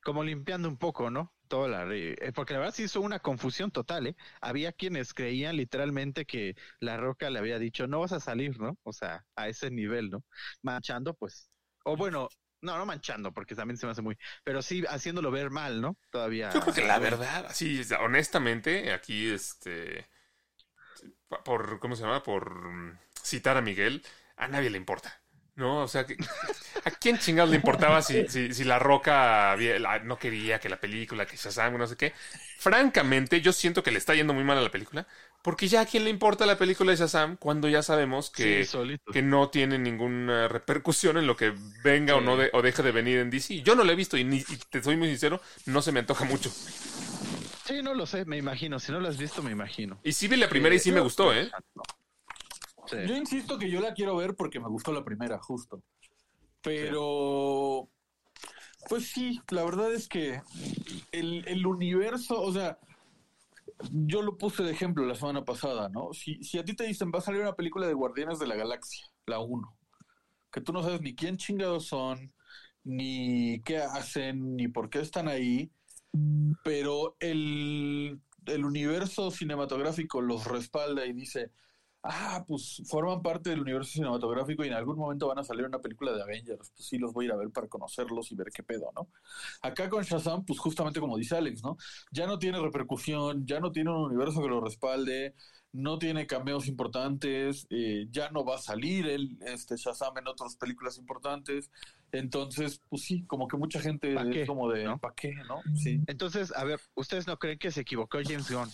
[0.03, 1.33] Como limpiando un poco, ¿no?
[1.47, 4.15] Toda la eh, porque la verdad sí hizo una confusión total, ¿eh?
[4.41, 8.77] Había quienes creían literalmente que La Roca le había dicho, no vas a salir, ¿no?
[8.83, 10.23] O sea, a ese nivel, ¿no?
[10.61, 11.49] Manchando, pues.
[11.85, 12.27] O bueno,
[12.61, 14.17] no, no manchando, porque también se me hace muy.
[14.43, 15.97] Pero sí haciéndolo ver mal, ¿no?
[16.09, 16.49] Todavía.
[16.51, 20.07] Yo creo que la verdad, así, honestamente, aquí, este,
[21.45, 22.23] por, ¿cómo se llama?
[22.23, 24.03] Por mm, citar a Miguel,
[24.35, 25.20] a nadie le importa,
[25.55, 25.83] ¿no?
[25.83, 26.17] O sea, que,
[26.85, 30.69] ¿a quién chingados le importaba si, si, si La Roca había- la- no quería que
[30.69, 32.13] la película, que Shazam, no sé qué?
[32.57, 35.07] Francamente, yo siento que le está yendo muy mal a la película,
[35.41, 38.69] porque ya a quién le importa la película de Shazam cuando ya sabemos que...
[38.73, 42.81] Sí, que no tiene ninguna repercusión en lo que venga o no de- o deje
[42.81, 43.61] de venir en DC.
[43.61, 45.99] Yo no lo he visto y, ni, y te soy muy sincero, no se me
[45.99, 46.49] antoja mucho.
[47.63, 48.79] Sí, no lo sé, me imagino.
[48.79, 49.99] Si no lo has visto, me imagino.
[50.03, 51.51] Y sí vi la primera y sí me gustó, ¿eh?
[53.07, 55.81] Yo insisto que yo la quiero ver porque me gustó la primera, justo.
[56.61, 57.89] Pero,
[58.89, 60.41] pues sí, la verdad es que
[61.11, 62.77] el, el universo, o sea,
[63.91, 66.13] yo lo puse de ejemplo la semana pasada, ¿no?
[66.13, 68.55] Si, si a ti te dicen va a salir una película de Guardianes de la
[68.55, 69.75] Galaxia, la 1,
[70.51, 72.31] que tú no sabes ni quién chingados son,
[72.83, 75.71] ni qué hacen, ni por qué están ahí,
[76.63, 81.51] pero el, el universo cinematográfico los respalda y dice,
[82.03, 85.79] ah, pues forman parte del universo cinematográfico y en algún momento van a salir una
[85.79, 88.47] película de Avengers, pues sí los voy a ir a ver para conocerlos y ver
[88.53, 89.07] qué pedo, ¿no?
[89.61, 91.77] Acá con Shazam, pues justamente como dice Alex, ¿no?
[92.11, 95.35] Ya no tiene repercusión, ya no tiene un universo que lo respalde,
[95.73, 100.55] no tiene cameos importantes, eh, ya no va a salir el este Shazam en otras
[100.57, 101.71] películas importantes,
[102.11, 104.97] entonces, pues sí, como que mucha gente ¿Pa' es como de, ¿No?
[104.97, 105.61] ¿para qué, no?
[105.75, 106.01] Sí.
[106.07, 108.69] Entonces, a ver, ¿ustedes no creen que se equivocó James Gunn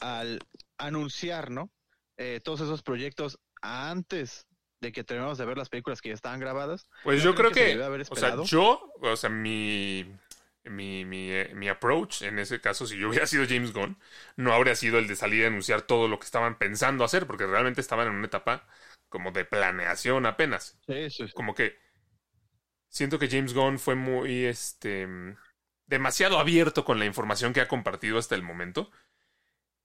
[0.00, 0.38] al
[0.78, 1.70] anunciar, ¿no?
[2.18, 4.46] Eh, todos esos proyectos antes
[4.80, 6.88] de que terminemos de ver las películas que ya estaban grabadas.
[7.04, 10.04] Pues ¿No yo creo que haber o sea, yo, o sea, mi,
[10.64, 13.98] mi, mi, eh, mi approach en ese caso, si yo hubiera sido James Gunn,
[14.36, 17.46] no habría sido el de salir a anunciar todo lo que estaban pensando hacer, porque
[17.46, 18.66] realmente estaban en una etapa
[19.08, 20.78] como de planeación apenas.
[20.86, 21.32] Sí, sí, sí.
[21.32, 21.78] Como que
[22.88, 25.08] siento que James Gunn fue muy, este,
[25.86, 28.90] demasiado abierto con la información que ha compartido hasta el momento.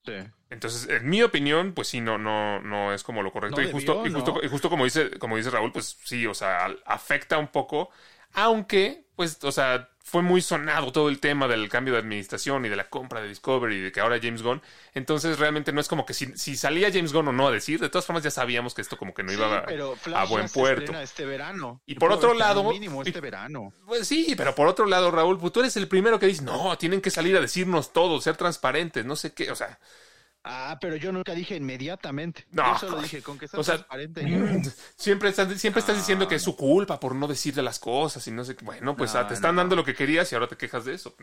[0.06, 0.14] Sí.
[0.50, 3.60] Entonces, en mi opinión, pues sí, no, no, no es como lo correcto.
[3.60, 6.34] No y, justo, y, justo, y justo como dice, como dice Raúl, pues sí, o
[6.34, 7.90] sea, afecta un poco.
[8.34, 12.70] Aunque, pues, o sea, fue muy sonado todo el tema del cambio de administración y
[12.70, 14.62] de la compra de Discovery y de que ahora James Gunn.
[14.94, 17.80] Entonces, realmente no es como que si, si salía James Gunn o no a decir,
[17.80, 20.26] de todas formas ya sabíamos que esto como que no iba Sí, pero Flash a
[20.26, 21.00] buen puerto.
[21.00, 21.82] este verano.
[21.86, 23.74] Y por otro lado- mínimo este verano.
[23.86, 26.78] Pues sí, pero por otro lado, Raúl, pues tú eres el primero que dice, no,
[26.78, 29.80] tienen que salir a decirnos todo, ser transparentes, no sé qué, o sea,
[30.46, 32.46] Ah, pero yo nunca dije inmediatamente.
[32.52, 32.74] No.
[32.74, 34.24] Yo solo dije con que sea O sea, transparente.
[34.24, 34.64] Mm,
[34.98, 38.32] Siempre estás, siempre estás diciendo que es su culpa por no decirle las cosas y
[38.32, 38.66] no sé qué.
[38.66, 39.82] Bueno, pues No, ah, te están no, dando no.
[39.82, 41.16] lo que querías y ahora te quejas de eso.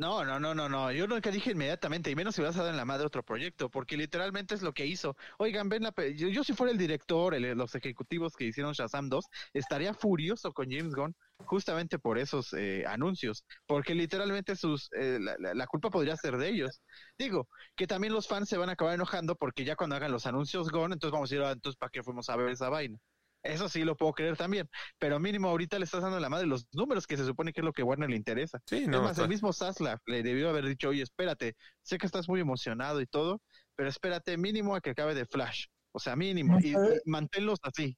[0.00, 0.90] No, no, no, no, no.
[0.92, 3.68] Yo nunca dije inmediatamente, y menos si vas a dar en la madre otro proyecto,
[3.70, 5.14] porque literalmente es lo que hizo.
[5.38, 9.10] Oigan, ven la yo, yo si fuera el director, el- los ejecutivos que hicieron Shazam
[9.10, 15.18] 2, estaría furioso con James Gunn justamente por esos eh, anuncios, porque literalmente sus eh,
[15.20, 16.80] la, culpa podría ser de ellos.
[17.18, 20.24] Digo, que también los fans se van a acabar enojando porque ya cuando hagan los
[20.26, 22.98] anuncios Gunn, entonces vamos a ir, "Ah, entonces ¿para qué fuimos a ver esa vaina?
[23.42, 26.66] Eso sí lo puedo creer también, pero mínimo ahorita le estás dando la madre los
[26.72, 28.60] números que se supone que es lo que Warner le interesa.
[28.66, 29.00] Sí, es no.
[29.02, 32.40] más, está- el mismo Saslav le debió haber dicho, oye, espérate, sé que estás muy
[32.40, 33.40] emocionado y todo,
[33.76, 35.66] pero espérate mínimo a que acabe de Flash.
[35.92, 36.54] O sea, mínimo.
[36.54, 37.02] No Y, sé.
[37.04, 37.96] y manténlos así.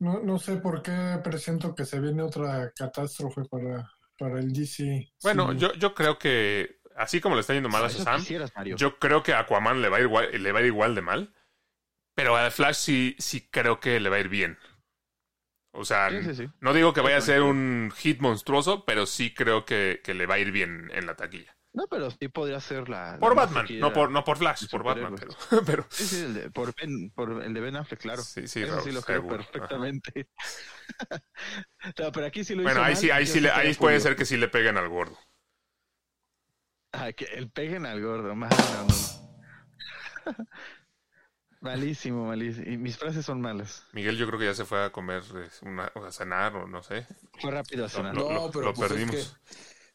[0.00, 3.88] No, no sé por qué presiento que se viene otra catástrofe para,
[4.18, 5.12] para el DC.
[5.22, 5.58] Bueno, Sí.
[5.58, 8.22] yo, yo creo que, así como le está yendo mal a Shazam,
[8.76, 10.94] yo creo que a Aquaman le va a ir igual, le va a ir igual
[10.94, 11.34] de mal.
[12.14, 14.58] Pero a Flash sí, sí creo que le va a ir bien.
[15.72, 16.48] O sea, Sí, sí, sí.
[16.60, 20.26] no digo que vaya a ser un hit monstruoso, pero sí creo que, que le
[20.26, 21.56] va a ir bien en la taquilla.
[21.72, 23.18] No, pero sí podría ser la...
[23.18, 25.32] Por la más Batman, no por, no por Flash, por Batman, pero,
[25.66, 28.22] pero Sí, sí, el de, por, ben, por el de Ben Affleck, claro.
[28.22, 29.38] sí, sí, Eso Raúl, sí lo creo seguro.
[29.38, 30.28] perfectamente.
[31.98, 34.00] no, pero aquí sí lo Bueno, hizo ahí mal, sí, ahí sí, le- ahí puede
[34.00, 35.18] ser que sí le peguen al gordo.
[36.92, 38.54] Ah, que el peguen al gordo, mano.
[38.56, 39.24] no.
[41.64, 42.70] malísimo, malísimo.
[42.70, 43.82] Y mis frases son malas.
[43.92, 45.22] Miguel yo creo que ya se fue a comer,
[45.62, 47.06] una, o a cenar o no sé.
[47.40, 48.14] Fue rápido a No, sonar.
[48.14, 48.30] no.
[48.30, 49.36] No, pero lo pues es perdimos.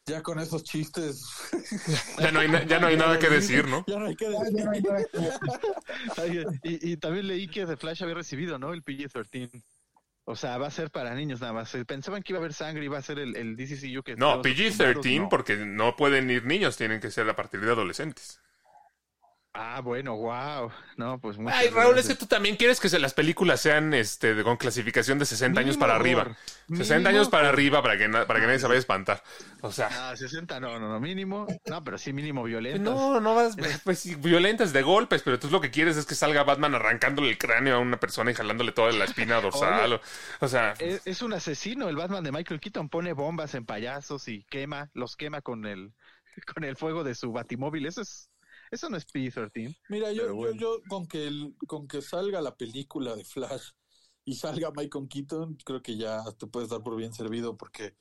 [0.05, 1.23] que ya con esos chistes.
[2.19, 3.85] Ya no hay, ya no hay nada que decir, ¿no?
[3.87, 4.55] Ya no hay que decir.
[4.57, 8.59] ya no hay nada que- Ay, y, y también leí que The Flash había recibido,
[8.59, 8.73] ¿no?
[8.73, 9.63] El PG-13.
[10.25, 11.75] O sea, va a ser para niños nada más.
[11.87, 14.15] Pensaban que iba a haber sangre, iba a ser el, el DCCU que...
[14.15, 15.29] No, estamos acostumbrados, PG-13 no.
[15.29, 18.39] porque no pueden ir niños, tienen que ser a partir de adolescentes.
[19.53, 20.71] Ah, bueno, wow.
[20.95, 24.43] No, pues Ay, Raúl, es que tú también quieres que las películas sean este, de-
[24.43, 26.21] con clasificación de 60 años para arriba.
[26.21, 26.35] horror.
[26.67, 29.23] 60 Mínimo años para arriba para que, para que nadie se vaya a espantar.
[29.61, 31.47] O sea, Ah, 60 no, no, no, mínimo.
[31.65, 32.81] No, pero sí mínimo violentas.
[32.93, 36.13] no, no vas, pues sí, violentas de golpes, pero tú lo que quieres es que
[36.15, 39.93] salga Batman arrancándole el cráneo a una persona y jalándole toda la espina dorsal.
[39.93, 40.01] o,
[40.41, 44.27] o sea, Es, es un asesino, el Batman de Michael Keaton pone bombas en payasos
[44.27, 45.91] y quema, los quema con el
[46.53, 47.87] con el fuego de su batimóvil.
[47.87, 48.29] Eso es
[48.71, 49.75] eso no es PG-13.
[49.89, 50.53] Mira, yo, bueno.
[50.55, 53.71] yo, yo con que el, con que salga la película de Flash
[54.25, 57.95] y salga Michael Keaton, creo que ya te puedes dar por bien servido porque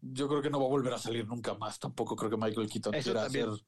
[0.00, 1.78] yo creo que no va a volver a salir nunca más.
[1.78, 3.48] Tampoco creo que Michael Keaton Eso quiera también.
[3.50, 3.64] hacer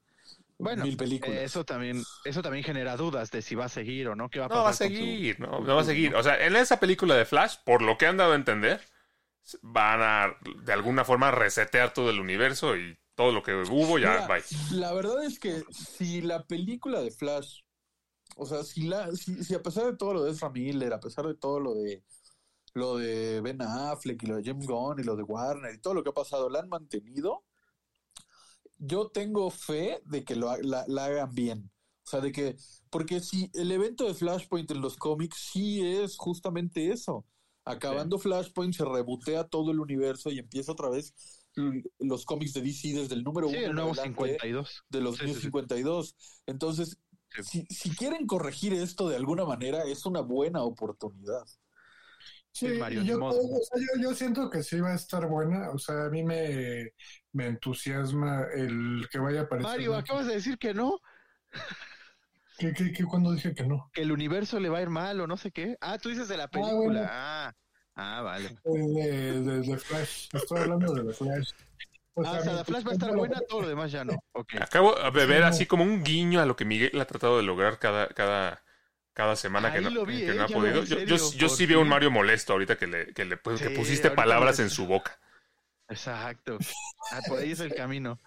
[0.59, 1.43] Bueno, mil películas.
[1.43, 4.47] eso también eso también genera dudas de si va a seguir o no, qué va
[4.47, 6.15] a no pasar va a su- seguir, no, no va a seguir.
[6.15, 8.81] O sea, en esa película de Flash, por lo que han dado a entender,
[9.63, 14.13] van a de alguna forma resetear todo el universo y todo lo que hubo ya,
[14.13, 14.79] Mira, bye.
[14.79, 17.63] La verdad es que si la película de Flash,
[18.37, 21.01] o sea, si la, si, si a pesar de todo lo de Ezra Miller, a
[21.01, 22.05] pesar de todo lo de
[22.75, 25.95] lo de Ben Affleck y lo de James Gunn y lo de Warner y todo
[25.95, 27.43] lo que ha pasado, la han mantenido,
[28.77, 31.71] yo tengo fe de que lo, la, la hagan bien.
[32.05, 32.57] O sea, de que,
[32.91, 37.25] porque si el evento de Flashpoint en los cómics sí es justamente eso.
[37.65, 41.15] Acabando Flashpoint se rebotea todo el universo y empieza otra vez
[41.99, 44.85] los cómics de DC desde el número Sí, uno el nuevo adelante 52.
[44.89, 45.41] de los Sí, sí, sí.
[45.43, 46.17] 52.
[46.47, 46.99] Entonces,
[47.43, 47.67] Sí.
[47.69, 51.45] si, si quieren corregir esto de alguna manera, es una buena oportunidad.
[52.53, 55.71] Sí, Mario, yo, siento que sí va a estar buena.
[55.71, 56.93] O sea, a mí me,
[57.33, 59.71] me entusiasma el que vaya a aparecer.
[59.71, 60.99] Mario, acabas de decir que no,
[62.59, 63.91] ¿Qué, qué, qué, cuando dije que no?
[63.93, 65.77] que el universo le va a ir mal o no sé qué.
[65.81, 66.69] Ah, tú dices de la bueno.
[66.69, 67.09] película.
[67.11, 67.55] Ah, ah,
[67.97, 68.57] vale.
[68.65, 70.29] Eh, De, de, de Flash.
[70.33, 71.51] Estoy hablando de The Flash.
[72.25, 74.15] Ah, o sea, me la Flash va a estar buena, todo lo demás ya no.
[74.33, 74.55] Ok.
[74.61, 77.79] Acabo de ver así como un guiño a lo que Miguel ha tratado de lograr
[77.79, 78.63] cada, cada,
[79.13, 80.81] cada semana que no, lo vi, que eh, no ha podido.
[80.83, 81.89] vi, Yo, serio, yo, yo por sí veo un.
[81.89, 85.19] Mario molesto ahorita que le, que le pues, que pusiste palabras en su boca.
[85.89, 86.59] Exacto.
[87.13, 88.21] Ah, por ahí es el camino.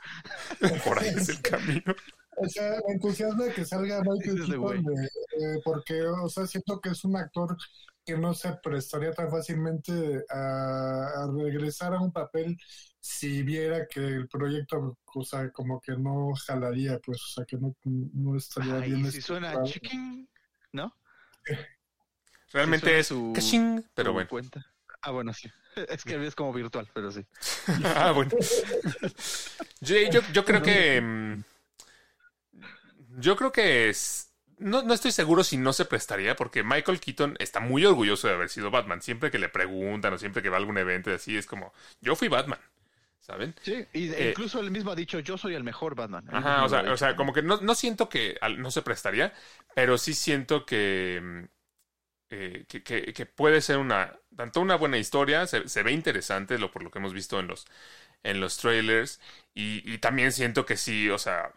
[0.85, 1.93] Por ahí es el camino.
[2.37, 4.45] o sea, me entusiasma que salga Michael.
[4.45, 7.57] Keaton, de- eh, porque, o sea, siento que es un actor
[8.13, 12.57] que no se prestaría tan fácilmente a, a regresar a un papel
[12.99, 17.57] si viera que el proyecto, o sea, como que no jalaría, pues, o sea, que
[17.57, 19.11] no, no estaría Ay, bien.
[19.11, 19.73] si suena estructurado.
[19.73, 20.29] chicken,
[20.73, 20.93] ¿no?
[22.51, 24.29] Realmente suena es su- caching, pero bueno.
[24.29, 24.65] cuenta.
[25.01, 25.49] Ah, bueno, sí.
[25.89, 27.25] Es que es como virtual, pero sí.
[27.95, 28.31] ah, bueno.
[29.81, 31.01] Yo, yo, yo creo que.
[31.01, 31.43] mm,
[33.19, 34.28] Yo creo que es.
[34.59, 38.33] No, no estoy seguro si no se prestaría, porque Michael Keaton está muy orgulloso de
[38.35, 39.01] haber sido Batman.
[39.01, 41.73] Siempre que le preguntan o siempre que va a algún evento y así, es como,
[42.01, 42.59] yo fui Batman,
[43.21, 43.55] ¿saben?
[43.61, 46.25] Sí, y Eh, incluso él mismo ha dicho, yo soy el mejor Batman.
[46.31, 49.33] Ajá, o sea, o sea, como que no, no siento que no se prestaría,
[49.73, 51.43] pero sí siento que, mm,
[52.31, 56.57] eh, que, que- que puede ser una, tanto una buena historia, se, se ve interesante
[56.59, 57.67] lo por lo que hemos visto en los,
[58.23, 59.21] en los trailers,
[59.55, 61.53] y, y también siento que sí, o sea,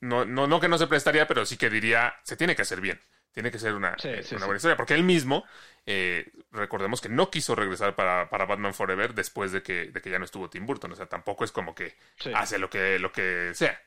[0.00, 2.80] no, no, no que no se prestaría, pero sí que diría, se tiene que hacer
[2.80, 3.00] bien,
[3.32, 4.46] tiene que ser una, Sí, eh, sí, una sí.
[4.46, 5.44] buena historia, porque él mismo,
[5.86, 10.10] eh, recordemos que no quiso regresar para, para Batman Forever después de que, de que
[10.10, 12.30] ya no estuvo Tim Burton, o sea, tampoco es como que Sí.
[12.34, 13.80] hace lo que, lo que sea.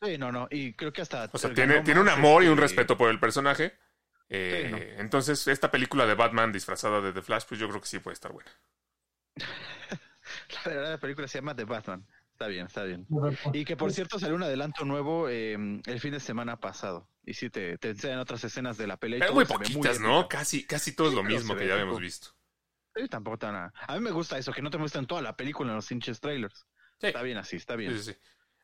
[0.00, 0.46] Sí, no, no.
[0.50, 1.28] Y creo que hasta.
[1.32, 3.76] O sea, tiene, tiene un amor y un respeto por el personaje.
[4.28, 4.96] Eh.
[4.98, 8.14] Entonces, esta película de Batman disfrazada de The Flash, pues yo creo que sí puede
[8.14, 8.50] estar buena.
[10.64, 12.06] La verdad, la película se llama The Batman.
[12.38, 13.04] Está bien, está bien.
[13.52, 17.08] Y que por cierto salió un adelanto nuevo eh, el fin de semana pasado.
[17.24, 19.18] Y sí, te, te enseñan otras escenas de la pelea.
[19.18, 19.98] y Pero muy poquitas.
[19.98, 20.28] ¿no?
[20.28, 21.74] Casi, casi todo es lo mismo que ya épico.
[21.74, 22.28] habíamos visto.
[22.94, 23.72] Sí, tampoco tan nada.
[23.86, 26.20] A mí me gusta eso, que no te muestran toda la película en los hinches
[26.20, 26.66] trailers.
[27.00, 27.08] Sí.
[27.08, 27.92] Está bien así, está bien.
[27.92, 28.18] Sí, sí, sí.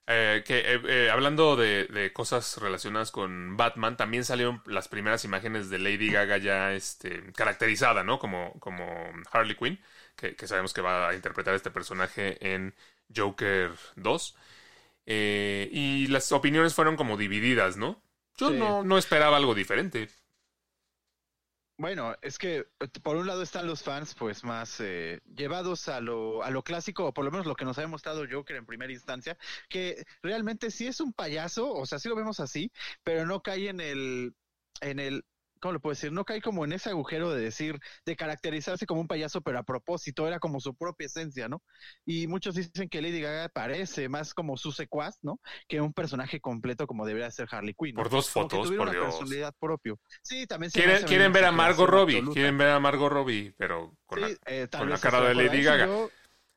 [0.07, 5.25] Eh, que, eh, eh, hablando de, de cosas relacionadas con Batman, también salieron las primeras
[5.25, 8.19] imágenes de Lady Gaga ya este, caracterizada, ¿no?
[8.19, 8.85] Como, como
[9.33, 9.81] Harley Quinn,
[10.17, 12.75] que, que sabemos que va a interpretar este personaje en
[13.15, 14.37] Joker 2.
[15.07, 18.03] Eh, y las opiniones fueron como divididas, ¿no?
[18.37, 18.57] Yo Sí.
[18.59, 20.09] no, no esperaba algo diferente.
[21.77, 26.01] Bueno, es que eh, por un lado están los fans pues más eh, llevados a
[26.01, 28.65] lo, a lo clásico, o por lo menos lo que nos ha mostrado Joker en
[28.67, 29.37] primera instancia,
[29.69, 32.71] que realmente sí es un payaso, o sea, sí lo vemos así,
[33.03, 34.35] pero no cae en el,
[34.83, 35.25] en el,
[35.65, 36.13] ¿cómo lo puedo decir?
[36.13, 39.63] No cae como en ese agujero de decir, de caracterizarse como un payaso, pero a
[39.63, 41.63] propósito, era como su propia esencia, ¿no?
[42.05, 45.41] Y muchos dicen que Lady Gaga parece más como su secuaz, ¿no?
[45.67, 47.95] Que un personaje completo como debería ser Harley Quinn.
[47.95, 48.03] ¿no?
[48.03, 49.05] Por dos Como que fotos, por una Dios.
[49.07, 49.99] personalidad propio.
[50.23, 52.35] Sí, también se Quieren, quieren ver a Margot Robbie, absoluta.
[52.35, 55.87] quieren ver a Margot Robbie, pero con la- eh, con la cara de Lady Gaga.
[55.87, 56.11] yo-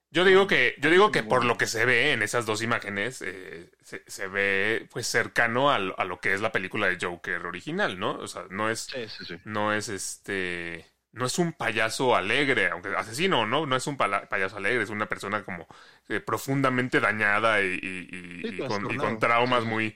[0.10, 3.22] Yo digo que, yo digo que por lo que se ve en esas dos imágenes,
[3.22, 6.98] eh, se, se ve pues cercano a, lo- a lo que es la película de
[7.00, 8.12] Joker original, ¿no?
[8.18, 9.36] O sea, no es, Sí, sí, sí.
[9.44, 13.66] no es este, no es un payaso alegre, aunque asesino, ¿no?
[13.66, 15.68] No es un payaso alegre, es una persona como
[16.10, 19.96] eh, profundamente dañada y, y- y- con, y con traumas muy,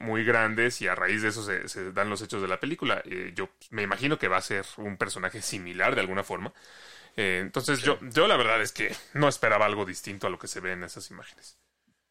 [0.00, 3.02] muy grandes y a raíz de eso se, se dan los hechos de la película.
[3.04, 6.52] Eh, yo me imagino que va a ser un personaje similar de alguna forma.
[7.16, 10.48] Eh, entonces yo, yo la verdad es que no esperaba algo distinto a lo que
[10.48, 11.58] se ve en esas imágenes.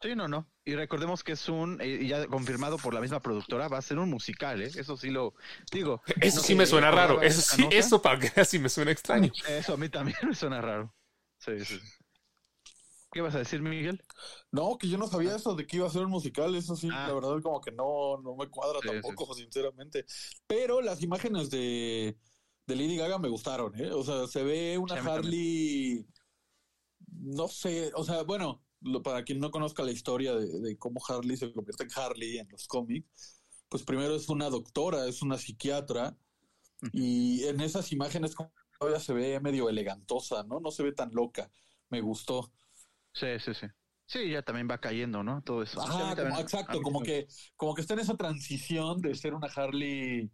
[0.01, 0.51] Sí, no, no.
[0.65, 3.81] Y recordemos que es un, eh, y ya confirmado por la misma productora, va a
[3.81, 4.69] ser un musical, ¿eh?
[4.75, 5.33] Eso sí lo
[5.71, 6.01] digo.
[6.21, 7.21] Eso no sí me suena raro.
[7.21, 7.75] Eso sí, nota.
[7.75, 9.31] eso para que así me suena extraño.
[9.47, 10.93] Eso a mí también me suena raro.
[11.37, 11.79] Sí, sí.
[13.11, 14.03] ¿Qué vas a decir, Miguel?
[14.51, 16.89] No, que yo no sabía eso de que iba a ser un musical, eso sí,
[16.91, 17.07] Ah.
[17.07, 20.05] la verdad como que no, no me cuadra Sí, tampoco, sinceramente.
[20.45, 22.17] Pero las imágenes de,
[22.67, 23.91] de Lady Gaga me gustaron, ¿eh?
[23.91, 26.07] O sea, se ve una Sí, Harley,
[27.07, 31.01] no sé, o sea, bueno, lo- para quien no conozca la historia de, de cómo
[31.07, 35.37] Harley se convierte en Harley en los cómics, pues primero es una doctora, es una
[35.37, 36.17] psiquiatra,
[36.91, 40.59] y en esas imágenes como todavía se ve medio elegantosa, ¿no?
[40.59, 41.49] No se ve tan loca,
[41.89, 42.51] me gustó.
[43.13, 43.67] Sí, sí, sí.
[44.07, 45.41] Sí, ya también va cayendo, ¿no?
[45.41, 45.81] Todo eso.
[45.81, 49.33] Ajá, también- como- a exacto, como que, como que está en esa transición de ser
[49.33, 50.29] una Harley,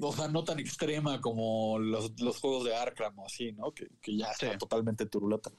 [0.00, 3.72] o sea, no tan extrema como los, los juegos de Arkham o así, ¿no?
[3.72, 4.58] Que, que ya está Sí.
[4.58, 5.50] totalmente turulata.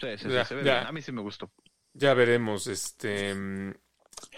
[0.00, 0.74] Sí, sí, sí, Ya, se ve ya.
[0.76, 0.86] bien.
[0.86, 1.50] A mí sí me gustó.
[1.94, 2.66] Ya veremos.
[2.66, 3.34] Este.
[3.34, 3.74] mm,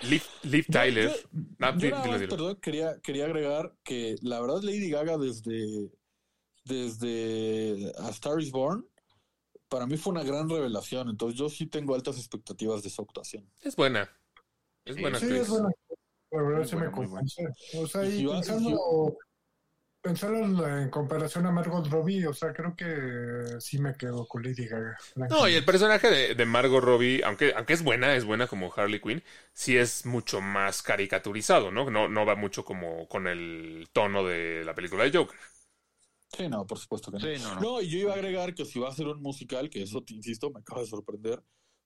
[0.08, 1.10] Liv, Liv Tyler.
[1.10, 1.28] Yo,
[1.60, 2.30] Ah, yo nada más, dilo.
[2.36, 5.90] perdón, quería, quería agregar que la verdad Lady Gaga desde,
[6.64, 8.86] desde A Star is Born,
[9.68, 13.48] para mí fue una gran revelación, entonces yo sí tengo altas expectativas de su actuación.
[13.62, 14.08] Es buena.
[14.84, 15.42] Es buena Sí, actriz.
[15.42, 15.68] es buena.
[16.42, 16.86] Verdad Muy sí me.
[17.80, 19.16] O sea, Y pensando,
[20.02, 24.26] pensando en, la- en comparación a Margot Robbie, o sea, creo que sí me quedo
[24.26, 24.96] con Lady Gaga.
[25.30, 28.72] No, y el personaje de, de Margot Robbie, aunque, aunque es buena, es buena como
[28.74, 29.22] Harley Quinn,
[29.54, 31.90] sí es mucho más caricaturizado, ¿no?
[31.90, 35.38] No, no va mucho como con el tono de la película de Joker.
[36.36, 37.28] Sí, no, por supuesto que no.
[37.28, 37.68] Sí, no, no.
[37.70, 40.02] No, y yo iba a agregar que si va a ser un musical, que eso
[40.02, 41.42] te insisto, me acaba de sorprender,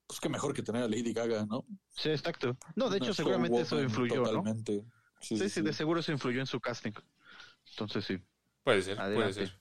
[0.09, 1.65] pues qué mejor que tener a Lady Gaga, ¿no?
[1.91, 2.57] Sí, exacto.
[2.75, 4.25] No, de Una hecho, seguramente eso influyó, ¿no?
[4.25, 4.83] Totalmente.
[5.21, 6.93] Sí, Sí, sí, de seguro eso influyó en su casting.
[7.71, 8.19] Entonces sí.
[8.65, 9.53] Puede ser, puede ser.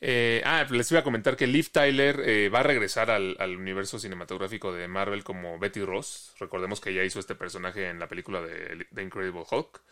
[0.00, 3.56] Eh, ah, les iba a comentar que Liv Tyler eh, va a regresar al, al
[3.56, 6.34] universo cinematográfico de Marvel como Betty Ross.
[6.38, 9.82] Recordemos que ya hizo este personaje en la película de The Incredible Hulk.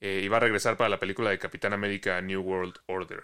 [0.00, 3.22] Eh, y va a regresar para la película de Capitán América New World Order.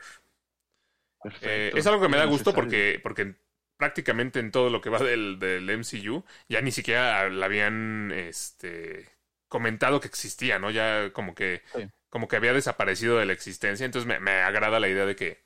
[1.23, 1.49] Perfecto.
[1.49, 3.37] Eh, es algo que me da gusto porque, porque
[3.77, 9.09] prácticamente en todo lo que va del, del MCU ya ni siquiera la habían este,
[9.49, 10.71] comentado que existía, ¿no?
[10.71, 11.89] Ya como que, Sí.
[12.09, 13.85] como que había desaparecido de la existencia.
[13.85, 15.43] Entonces me, me agrada la idea de que,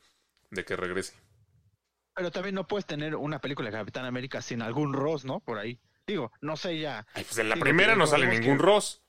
[0.51, 1.15] de que regrese.
[2.15, 5.41] Pero también no puedes tener una película de Capitán América sin algún Ross, ¿no?
[5.41, 5.79] Por ahí.
[6.07, 7.07] Digo, no sé ya.
[7.15, 9.03] Ay, pues en la Digo, primera no sale ningún que- Ross.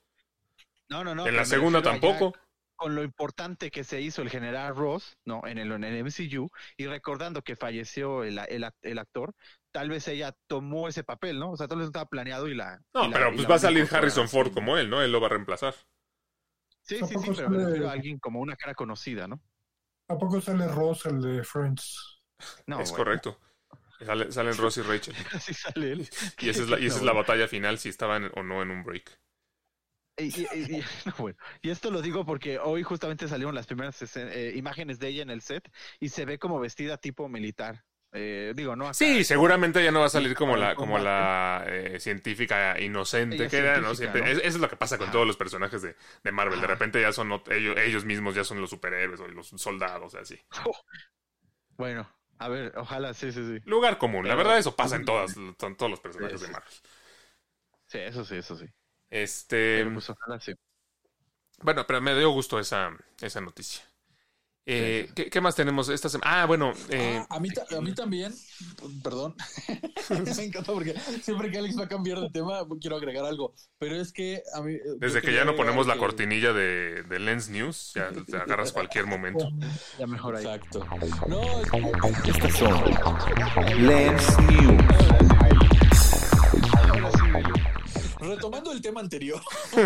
[0.87, 1.25] No, no, no.
[1.27, 2.35] en la segunda ya tampoco.
[2.81, 5.45] Con lo importante que se hizo el general Ross, ¿no?
[5.45, 9.35] En el, en el MCU, y recordando que falleció el, el, el actor,
[9.71, 11.51] tal vez ella tomó ese papel, ¿no?
[11.51, 12.79] O sea, tal vez estaba planeado y la.
[12.93, 14.29] No, y pero pues va a salir Harrison así.
[14.29, 15.01] Ford como él, ¿no?
[15.01, 15.75] Él lo va a reemplazar.
[16.83, 19.41] Sí, sí, sí, pero me refiero a alguien como una cara conocida, ¿no?
[20.09, 22.21] ¿A poco sale Ross, el de Friends?
[22.67, 23.39] No, es bueno, correcto.
[24.05, 25.15] Sale- salen Ross y Rachel.
[25.33, 26.09] Así sale él.
[26.39, 27.21] Y esa es la, y esa No, es la bueno.
[27.21, 29.17] batalla final si estaban o no en un break.
[30.17, 33.65] Y, y- y- y- no, bueno, y esto lo digo porque hoy justamente salieron las
[33.67, 37.83] primeras eh, imágenes de ella en el set y se ve como vestida tipo militar.
[38.13, 41.63] Eh, digo, no acá- Sí, seguramente ya no va a salir como la, como la
[41.65, 43.95] eh, científica inocente Ella que era, ¿no?
[43.95, 44.27] Siempre, ¿no?
[44.27, 46.59] es- Eso es lo que pasa con todos los personajes de, de Marvel.
[46.59, 50.37] De repente ya son ellos, ellos mismos ya son los superhéroes o los soldados, así.
[51.77, 52.07] Bueno,
[52.37, 53.59] a ver, ojalá, sí, sí, sí.
[53.65, 54.27] Lugar común.
[54.27, 56.51] La verdad, eso pasa en todas, en todos los personajes Sí, de.
[56.51, 56.69] Marvel.
[57.87, 58.65] Sí, eso sí, eso sí.
[59.11, 60.53] Este, Pero pues ojalá sí.
[61.61, 62.89] bueno, pero me dio gusto esa,
[63.21, 63.83] esa noticia.
[64.63, 66.43] Eh, ¿qué, qué más tenemos esta semana?
[66.43, 68.31] Ah, bueno, eh, Ah, a, mí, ta- a mí también,
[69.03, 69.35] perdón,
[70.37, 70.93] me encantó porque
[71.23, 74.61] siempre que Alex va a cambiar de tema quiero agregar algo, pero es que a
[74.61, 74.77] mí...
[74.85, 78.37] yo desde que ya no ponemos la que- cortinilla de, de Lens News, ya te
[78.37, 79.49] agarras cualquier momento.
[79.97, 80.45] Ya mejor ahí.
[80.45, 80.85] Exacto.
[81.27, 82.83] No, es que- Estas son
[83.87, 85.30] Lens News.
[88.21, 89.41] Retomando el tema anterior.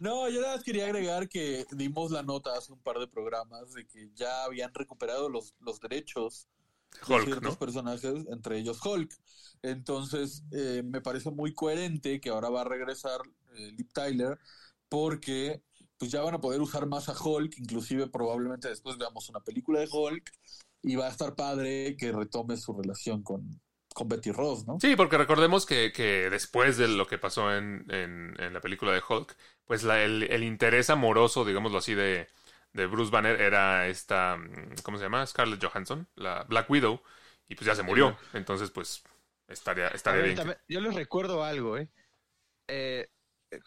[0.00, 3.72] No, yo nada más quería agregar que dimos la nota hace un par de programas
[3.74, 6.48] de que ya habían recuperado los, los derechos
[7.06, 7.54] de ciertos ¿no?
[7.54, 9.14] personajes, entre ellos Hulk.
[9.62, 13.20] Entonces, eh, me parece muy coherente que ahora va a regresar
[13.54, 14.38] eh, Liv Tyler
[14.88, 15.62] porque
[15.98, 19.80] pues ya van a poder usar más a Hulk, inclusive probablemente después veamos una película
[19.80, 20.30] de Hulk
[20.82, 23.60] y va a estar padre que retome su relación con,
[23.96, 24.78] con Betty Ross, ¿no?
[24.78, 28.92] Sí, porque recordemos que, que después de lo que pasó en, en- en la película
[28.92, 29.34] de Hulk,
[29.64, 32.28] pues la- el, el interés amoroso, digámoslo así, de,
[32.74, 35.26] de Bruce Banner era esta, mm, ¿cómo se llama?
[35.26, 37.00] Scarlett Johansson, la Black Widow,
[37.48, 38.16] y pues ya se murió.
[38.34, 39.02] Entonces, pues
[39.48, 40.36] estaría, estaría ver, bien.
[40.36, 41.88] también- yo les recuerdo algo, ¿eh?
[42.68, 43.08] eh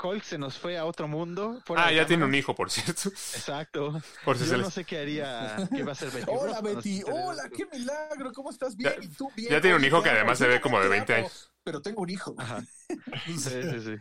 [0.04, 1.62] Hulk se nos fue a otro mundo.
[1.76, 3.10] Ah, ya tiene un hijo, por cierto.
[3.10, 3.94] Exacto.
[4.26, 6.26] Por si Yo se no les- sé qué haría, qué va a hacer Betty.
[6.30, 8.76] Hola Betty, hola, qué milagro, ¿cómo estás?
[8.76, 9.50] Bien, Ya- ¿y tú bien?
[9.52, 11.52] ya tiene un hijo que además se ve como de también te 20 amo, años.
[11.64, 12.36] Pero tengo un hijo.
[12.38, 12.62] Ajá.
[13.26, 13.96] Sí, sí, sí.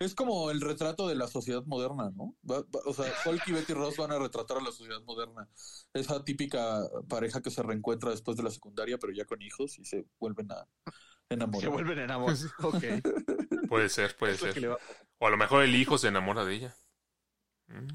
[0.00, 2.34] Es como el retrato de la sociedad moderna, ¿no?
[2.48, 5.48] Va- va- o sea, Hulk y Betty Ross van a retratar a la sociedad moderna.
[5.94, 9.84] Esa típica pareja que se reencuentra después de la secundaria, pero ya con hijos y
[9.84, 10.66] se vuelven a
[11.28, 11.62] enamorar.
[11.62, 12.46] Se vuelven enamorados.
[12.62, 12.84] Ok.
[13.76, 14.70] Puede ser, puede ser.
[14.70, 14.78] va-
[15.18, 16.74] O a lo mejor el hijo se enamora de ella.
[17.68, 17.88] Mm.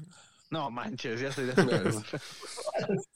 [0.50, 1.54] No manches, ya súper.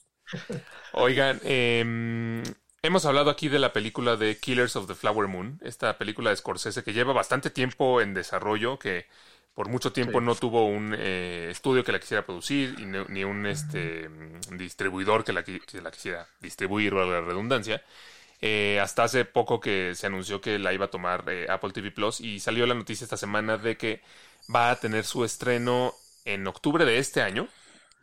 [0.93, 2.43] Oigan, eh,
[2.83, 6.37] hemos hablado aquí de la película de Killers of the Flower Moon, esta película de
[6.37, 9.07] Scorsese que lleva bastante tiempo en desarrollo, que
[9.55, 10.25] por mucho tiempo Sí.
[10.25, 14.09] no tuvo un eh, estudio que la quisiera producir y no- ni un este,
[14.53, 17.83] distribuidor que la, que la quisiera distribuir, valga la redundancia.
[18.43, 21.93] Eh, hasta hace poco que se anunció que la iba a tomar eh, Apple TV
[21.93, 24.03] Plus y salió la noticia esta semana de que
[24.55, 27.49] va a tener su estreno en octubre de este año.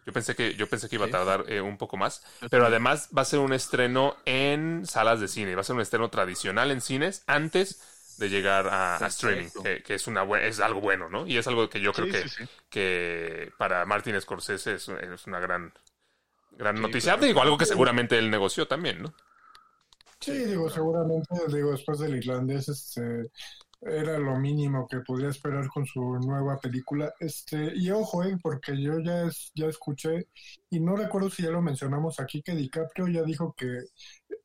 [0.05, 3.09] Yo pensé que, yo pensé que iba a tardar eh, un poco más, pero además
[3.15, 6.71] va a ser un estreno en salas de cine, va a ser un estreno tradicional
[6.71, 7.81] en cines antes
[8.17, 11.27] de llegar a, a streaming, que, que es una es algo bueno, ¿no?
[11.27, 12.49] Y es algo que yo creo Sí, que, sí, sí.
[12.69, 15.73] que para Martin Scorsese es, es una gran,
[16.51, 17.17] gran noticia.
[17.17, 19.13] Digo, algo que seguramente él negoció también, ¿no?
[20.22, 23.32] Sí, digo, seguramente, digo, después del irlandés, este,
[23.82, 27.13] era lo mínimo que podía esperar con su nueva película.
[27.20, 30.28] Este, y ojo, eh, porque yo ya, es, ya escuché,
[30.70, 33.67] y no recuerdo si ya lo mencionamos aquí, que DiCaprio ya dijo que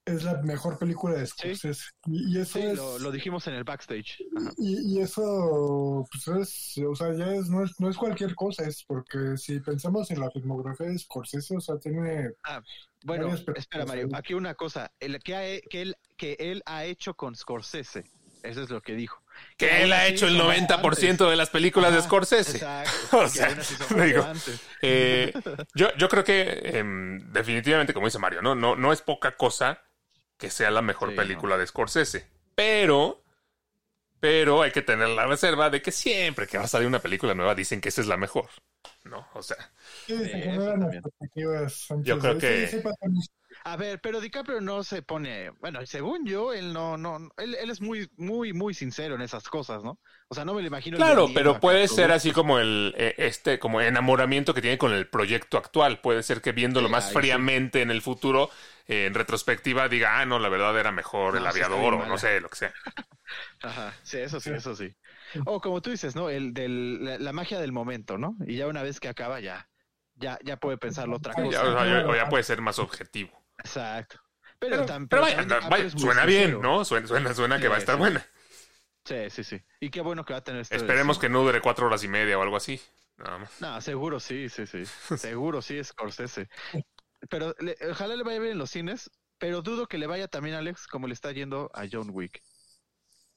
[0.07, 1.85] es la mejor película de Scorsese.
[2.07, 4.19] Y, y eso Sí, es, lo, lo dijimos en el backstage.
[4.59, 8.65] Y, y eso, pues es, o sea, ya es, no es, no es cualquier cosa,
[8.67, 12.33] es porque si pensamos en la filmografía de Scorsese, o sea, tiene,
[13.05, 14.09] Bueno, Varias películas espera, Mario.
[14.13, 14.93] Aquí una cosa.
[15.01, 18.05] El, que, ha- que, él, que él ha hecho con Scorsese.
[18.43, 19.23] Eso es lo que dijo.
[19.57, 21.19] Que él ha hecho el son 90% bastantes.
[21.31, 22.59] de las películas de Scorsese.
[22.59, 22.91] Exacto.
[23.25, 23.49] O sea,
[24.05, 24.27] digo.
[24.83, 25.33] Eh,
[25.75, 28.55] yo, yo creo que em, definitivamente, como dice Mario, ¿no?
[28.55, 29.81] No, no es poca cosa
[30.39, 32.29] que sea la mejor Sí, película de Scorsese.
[32.55, 33.23] Pero,
[34.21, 37.35] pero hay que tener la reserva de que siempre que va a salir una película
[37.35, 38.49] nueva dicen que esa es la mejor.
[39.05, 39.27] ¿No?
[39.35, 39.57] O sea,
[40.07, 41.03] sí, se antes
[42.03, 42.83] Yo creo que- sí, sí.
[43.65, 47.55] A ver, pero DiCaprio no se pone, bueno, según yo, él no, no, no- él,
[47.57, 50.01] él es muy, muy, muy sincero en esas cosas, ¿no?
[50.29, 50.97] O sea, no me lo imagino.
[50.97, 55.09] claro, pero puede ser así como el eh, este como enamoramiento que tiene con el
[55.09, 56.01] proyecto actual.
[56.01, 57.39] Puede ser que viéndolo Sí, más ahí sí.
[57.39, 58.51] fríamente en el futuro,
[58.87, 62.19] eh, en retrospectiva, diga, ah, no, la verdad era mejor el No, aviador o no
[62.19, 62.75] sé, lo que sea.
[63.63, 64.95] Ajá, sí, eso sí, eso sí.
[65.47, 66.31] O como tú dices, ¿no?
[66.31, 68.37] El del, la, la magia del momento, ¿no?
[68.47, 69.69] Y ya una vez que acaba, ya,
[70.15, 71.63] ya, ya puede pensarlo otra Ya, cosa.
[71.63, 73.45] o sea, ya- o ya puede ser más objetivo.
[73.59, 74.21] Exacto.
[74.59, 75.23] Pero, Pero, pero pero
[75.69, 76.63] vaya, suena bien, sincero.
[76.63, 76.85] ¿no?
[76.85, 77.99] Suena, suena, suena que Sí, va a estar sí.
[77.99, 78.27] buena.
[79.05, 79.63] Sí, sí, sí.
[79.81, 80.77] Y qué bueno que va a tener este.
[80.77, 82.81] Esperemos que no dure cuatro horas y media o algo así.
[83.19, 83.61] Nada más.
[83.61, 84.85] No, seguro sí, sí, sí.
[85.19, 86.49] seguro sí es Scorsese.
[87.29, 90.57] Pero le- ojalá le vaya bien en los cines, pero dudo que le vaya también,
[90.57, 92.43] Alex, como le está yendo a John Wick.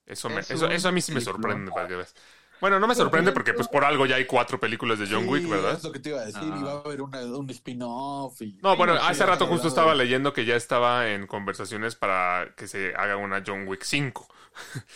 [0.06, 2.16] Eso, me- Es eso, a mí sí me sorprende, para que veas.
[2.60, 5.30] Bueno, no me sorprende porque pues por algo ya hay cuatro películas de John Sí,
[5.30, 5.74] Wick, ¿verdad?
[5.74, 6.58] Es lo que te iba a decir, Ah.
[6.60, 8.42] y va a haber una- un spin-off.
[8.42, 12.68] y- No, bueno, hace rato justo estaba leyendo que ya estaba en conversaciones para que
[12.68, 14.28] se haga una John Wick 5.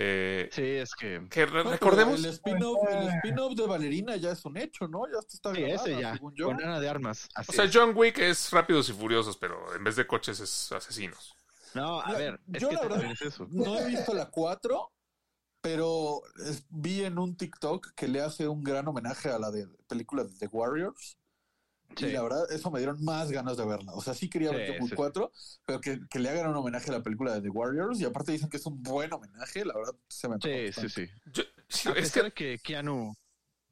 [0.00, 1.26] Eh, Sí, es que.
[1.28, 2.20] que re- No, pero recordemos.
[2.24, 5.06] El spin-off de Valerina ya es un hecho, ¿no?
[5.12, 6.12] Ya está Sí, grabada, ese ya.
[6.12, 6.46] según yo.
[6.46, 7.28] Con Ana de Armas.
[7.48, 7.70] O sea, es.
[7.74, 11.34] John Wick es rápidos y furiosos, pero en vez de coches es asesinos.
[11.74, 13.48] No, a ver, es yo que la verdad- también es eso.
[13.50, 14.88] No he visto la 4,
[15.60, 19.66] pero es- vi en un TikTok que le hace un gran homenaje a la de
[19.88, 21.16] película de The Warriors.
[21.96, 22.06] Sí.
[22.06, 23.92] Y la verdad, eso me dieron más ganas de verla.
[23.94, 24.94] O sea, sí quería ver Sí, John Wick sí, sí.
[24.96, 25.32] 4,
[25.64, 27.98] pero que, que le hagan un homenaje a la película de The Warriors.
[28.00, 31.06] Y aparte dicen que es un buen homenaje, la verdad, se me Sí, sí, sí.
[31.32, 33.14] Yo- sí, A es pesar que de que Keanu.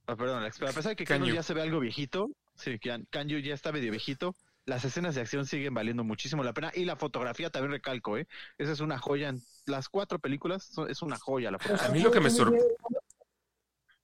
[0.06, 3.38] ah, perdón, a pesar de que Keanu ya se ve algo viejito, sí, Keanu Keanu
[3.38, 4.34] ya está medio viejito,
[4.66, 8.26] las escenas de acción siguen valiendo muchísimo la pena y la fotografía también recalco, ¿eh?
[8.58, 9.28] Esa es una joya.
[9.28, 11.90] En las cuatro películas son- es una joya la a fotografía.
[11.94, 12.66] mí lo que me sorprende.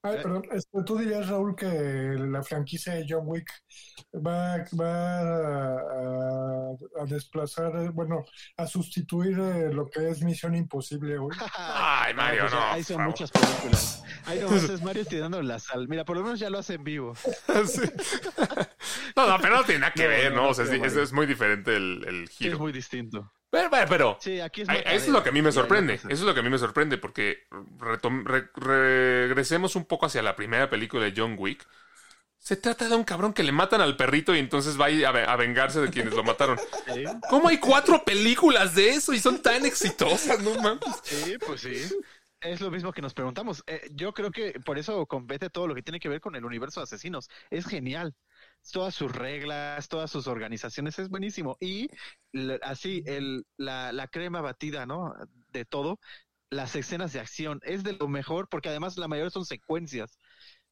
[0.04, 0.20] Ay, Eh.
[0.22, 3.48] perdón, este, tú dirías, Raúl, que la franquicia de John Wick
[4.14, 8.24] va, va a, a desplazar, eh, bueno,
[8.56, 11.30] a sustituir eh, lo que es Misión Imposible hoy.
[11.56, 12.60] Ay, Mario, pues, no.
[12.62, 14.02] Ahí son muchas películas.
[14.26, 15.86] Ahí nomás es Mario tirando la sal.
[15.88, 17.14] Mira, por lo menos ya lo hace en vivo.
[17.66, 17.82] Sí.
[19.16, 20.42] No, no, pero no tiene nada que No, ver, no, ¿no?
[20.44, 21.02] no O sea, es, Mario.
[21.02, 22.54] es muy diferente el, el giro.
[22.54, 23.32] es muy distinto.
[23.52, 24.96] Pero, pero, pero, Sí, aquí es Ay, matadero.
[24.96, 25.94] Eso es lo que a mí me sorprende.
[25.94, 27.46] Eso es lo que a mí me sorprende porque
[27.78, 31.66] retom- re- regresemos un poco hacia la primera película de John Wick.
[32.38, 35.80] Se trata de un cabrón que le matan al perrito y entonces va a, vengarse
[35.82, 36.58] de quienes lo mataron.
[36.92, 40.42] Sí, ¿Cómo hay cuatro películas de eso y son tan exitosas?
[40.42, 40.80] No mames.
[41.02, 41.76] sí, pues sí.
[42.40, 43.62] Es lo mismo que nos preguntamos.
[43.66, 46.44] Eh, yo creo que por eso compete todo lo que tiene que ver con el
[46.44, 47.28] universo de asesinos.
[47.50, 48.14] Es genial.
[48.70, 51.56] Todas sus reglas, todas sus organizaciones, es buenísimo.
[51.60, 51.88] Y
[52.62, 55.14] así, el, la, la crema batida, ¿no?
[55.48, 55.98] De todo,
[56.50, 60.18] las escenas de acción, es de lo mejor porque además la mayoría son secuencias.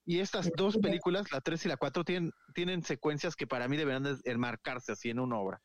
[0.04, 3.76] Y estas dos películas, la 3 y la 4, tienen, tienen secuencias que para mí
[3.76, 5.62] deberán de enmarcarse así en una obra.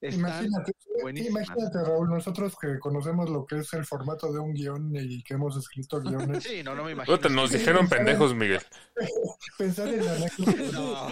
[0.00, 0.72] Imagínate,
[1.16, 5.34] imagínate, Raúl, nosotros que conocemos lo que es el formato de un guion y que
[5.34, 7.16] hemos escrito guiones, Sí, no, no me imagino.
[7.16, 8.62] Puta, Nos dijeron pendejos, Miguel.
[9.58, 10.52] pensar en la anécdota.
[10.72, 11.08] No.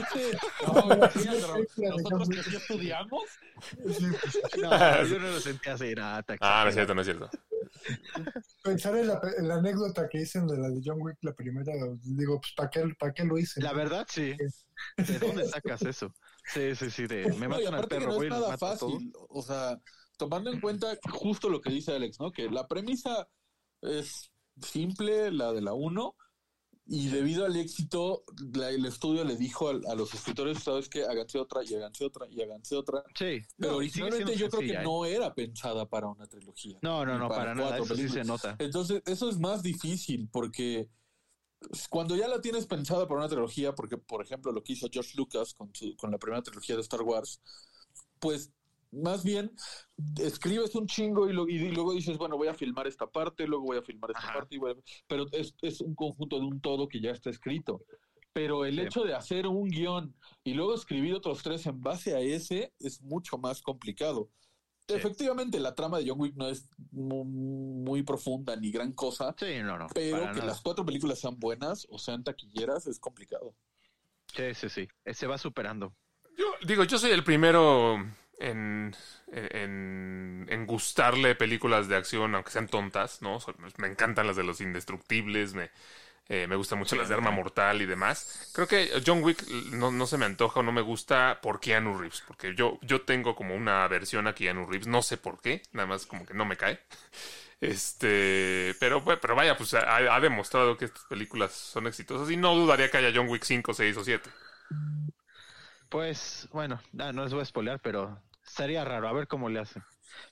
[0.86, 1.40] No, imagínate,
[1.88, 3.22] Nosotros que sí estudiamos,
[3.88, 6.22] Sí, pues, No, yo no lo sentí así, nada.
[6.22, 7.30] te Ah, no es cierto, no es cierto.
[8.62, 11.72] Pensar en la, en la anécdota que dicen de la de John Wick, la primera,
[12.02, 13.60] digo, pues ¿para qué, para qué lo hice?
[13.60, 14.36] La verdad, sí.
[14.96, 16.12] ¿De dónde sacas eso?
[16.44, 18.40] Sí, sí, sí, de me No, matan al aparte que perro, no güey, es los
[18.40, 19.12] nada fácil.
[19.28, 19.80] O sea,
[20.16, 22.30] tomando en cuenta justo lo que dice Alex, ¿no?
[22.32, 23.28] Que la premisa
[23.82, 26.16] es simple, la de la 1,
[26.86, 28.24] y debido al éxito,
[28.54, 31.04] la- el estudio le dijo a, los escritores, ¿sabes qué?
[31.04, 33.02] Háganse otra, y háganse otra, y háganse otra.
[33.14, 34.84] Sí, Pero no, originalmente yo creo sencilla, que ¿eh?
[34.84, 36.78] no era pensada para una trilogía.
[36.82, 38.56] No, no, no, para nada, eso sí se nota.
[38.58, 40.88] Entonces, eso es más difícil porque
[41.90, 45.12] cuando ya la tienes pensada para una trilogía, porque por ejemplo lo que hizo George
[45.16, 47.40] Lucas con, su- con la primera trilogía de Star Wars,
[48.20, 48.52] pues
[48.96, 49.52] más bien
[50.18, 53.64] escribes un chingo y, lo- y luego dices, bueno, voy a filmar esta parte, luego
[53.64, 54.34] voy a filmar esta Ajá.
[54.38, 54.76] parte, y voy a-
[55.06, 57.82] pero es, es un conjunto de un todo que ya está escrito.
[58.32, 58.82] Pero el Sí.
[58.82, 63.00] hecho de hacer un guion y luego escribir otros tres en base a ese es
[63.02, 64.28] mucho más complicado.
[64.88, 69.58] efectivamente la trama de John Wick no es mu- muy, profunda ni gran cosa, Sí,
[69.60, 69.88] no, no.
[69.92, 70.44] pero que nada.
[70.46, 73.52] las cuatro películas sean buenas o sean taquilleras es complicado.
[74.32, 74.88] Sí, sí, sí.
[75.04, 75.92] Eh, Se va superando.
[76.38, 77.96] Yo digo, yo soy el primero
[78.38, 78.94] en,
[79.32, 83.38] en, en gustarle películas de acción, aunque sean tontas, ¿no?
[83.78, 85.70] Me encantan las de los indestructibles, me,
[86.28, 88.50] eh, me gustan mucho las de Arma Mortal y demás.
[88.54, 91.98] Creo que John Wick no, no se me antoja o no me gusta por Keanu
[91.98, 95.62] Reeves, porque yo, yo tengo como una versión a Keanu Reeves, no sé por qué,
[95.72, 96.80] nada más como que no me cae.
[97.58, 102.54] Este, pero, pero vaya, pues ha, ha demostrado que estas películas son exitosas y no
[102.54, 104.30] dudaría que haya John Wick 5, 6 o 7.
[105.88, 109.60] Pues, bueno, ah, no les voy a spoilear, pero estaría raro, a ver cómo le
[109.60, 109.82] hacen.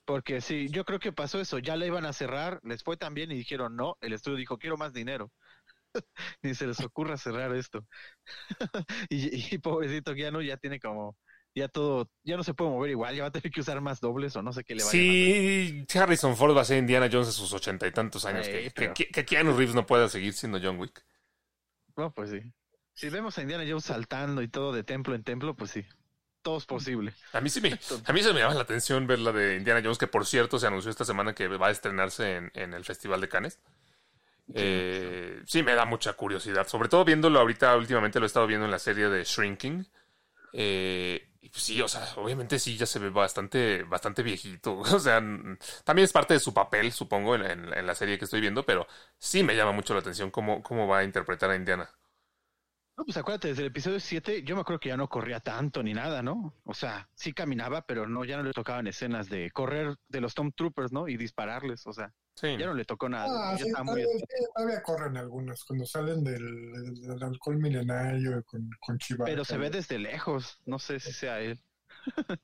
[0.05, 3.15] Porque sí, yo creo que pasó eso, ya la iban a cerrar, les fue tan
[3.15, 5.31] bien y dijeron no, el estudio dijo quiero más dinero.
[6.43, 7.87] Ni se les ocurra cerrar esto.
[9.11, 11.17] y, y pobrecito Keanu ya tiene como,
[11.55, 14.01] ya todo, ya no se puede mover igual, ya va a tener que usar más
[14.01, 17.09] dobles o no sé qué le vaya a Sí, Harrison Ford va a ser Indiana
[17.11, 18.47] Jones a sus ochenta y tantos años.
[18.47, 21.05] Sí, que, pero- que, que Keanu Reeves no pueda seguir siendo John Wick.
[21.97, 22.41] No, pues sí.
[22.95, 25.85] Si vemos a Indiana Jones saltando y todo de templo en templo, pues sí.
[26.45, 27.15] Todo es posible.
[27.33, 27.71] A mí sí me,
[28.07, 30.59] a mí se me llama la atención ver la de Indiana Jones, que por cierto
[30.59, 33.61] se anunció esta semana que va a estrenarse en, en el Festival de Cannes.
[34.55, 36.67] Eh, sí, me da mucha curiosidad.
[36.69, 39.87] Sobre todo viéndolo ahorita, últimamente lo he estado viendo en la serie de Shrinking.
[40.53, 44.79] Eh, y pues sí, o sea, obviamente sí ya se ve bastante, bastante viejito.
[44.81, 45.21] O sea,
[45.85, 48.65] también es parte de su papel, supongo, en, en- en la serie que estoy viendo,
[48.67, 48.87] pero
[49.19, 51.91] sí me llama mucho la atención cómo, cómo va a interpretar a Indiana.
[52.97, 55.83] No, pues acuérdate, desde el episodio 7 yo me acuerdo que ya no corría tanto
[55.83, 56.55] ni nada, ¿no?
[56.65, 60.35] O sea, sí caminaba, pero no, ya no le tocaban escenas de correr de los
[60.35, 61.09] Tom Troopers, ¿no?
[61.09, 62.57] Y dispararles, o sea, Sí.
[62.57, 63.53] ya no le tocó nada.
[63.53, 63.73] Ah, sí, muy...
[63.73, 68.99] todavía, sí, todavía corren algunas cuando salen del, del alcohol milenario con, con.
[69.25, 71.61] Pero se ve desde lejos, no sé si sea él.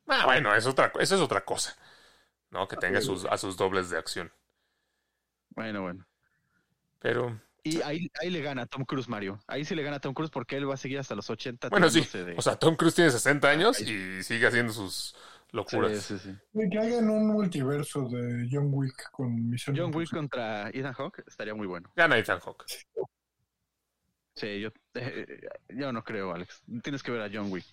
[0.06, 1.76] Ah, bueno, es otra, eso es otra cosa.
[2.50, 2.66] ¿No?
[2.66, 4.32] Que tenga sus, a sus dobles de acción.
[5.50, 6.06] Bueno, bueno.
[6.98, 9.38] Pero, Y ahí, ahí le gana a Tom Cruise, Mario.
[9.46, 11.68] Ahí sí le gana a Tom Cruise porque él va a seguir hasta los 80.
[11.68, 12.00] bueno, sí.
[12.12, 15.14] de- O sea, Tom Cruise tiene 60 años y sigue haciendo sus
[15.52, 16.00] locuras.
[16.02, 16.36] Sí, sí, sí.
[16.54, 21.22] Y que hagan un multiverso de John Wick con Misión John Wick contra Ethan Hawke
[21.26, 21.92] estaría muy bueno.
[21.96, 22.64] Gana Ethan Hawke.
[24.34, 26.62] Sí, yo, eh, yo no creo, Alex.
[26.82, 27.66] Tienes que ver a John Wick.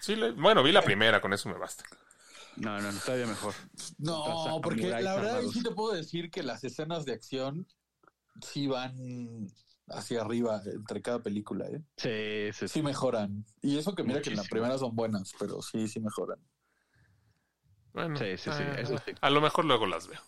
[0.00, 1.84] Sí, le- bueno, vi la primera, con eso me basta.
[2.56, 3.54] No, no, no, todavía mejor.
[3.98, 7.66] No, porque la verdad sí te puedo decir que las escenas de acción
[8.42, 9.48] sí van
[9.88, 11.82] hacia arriba entre cada película, ¿eh?
[11.96, 12.74] Sí, sí, sí.
[12.74, 13.44] Sí mejoran.
[13.62, 16.38] Y eso que mira que en la primera son buenas, pero sí, sí mejoran.
[17.92, 19.12] Bueno, Sí, sí, sí, ah, eso sí.
[19.20, 20.20] A lo mejor luego las veo.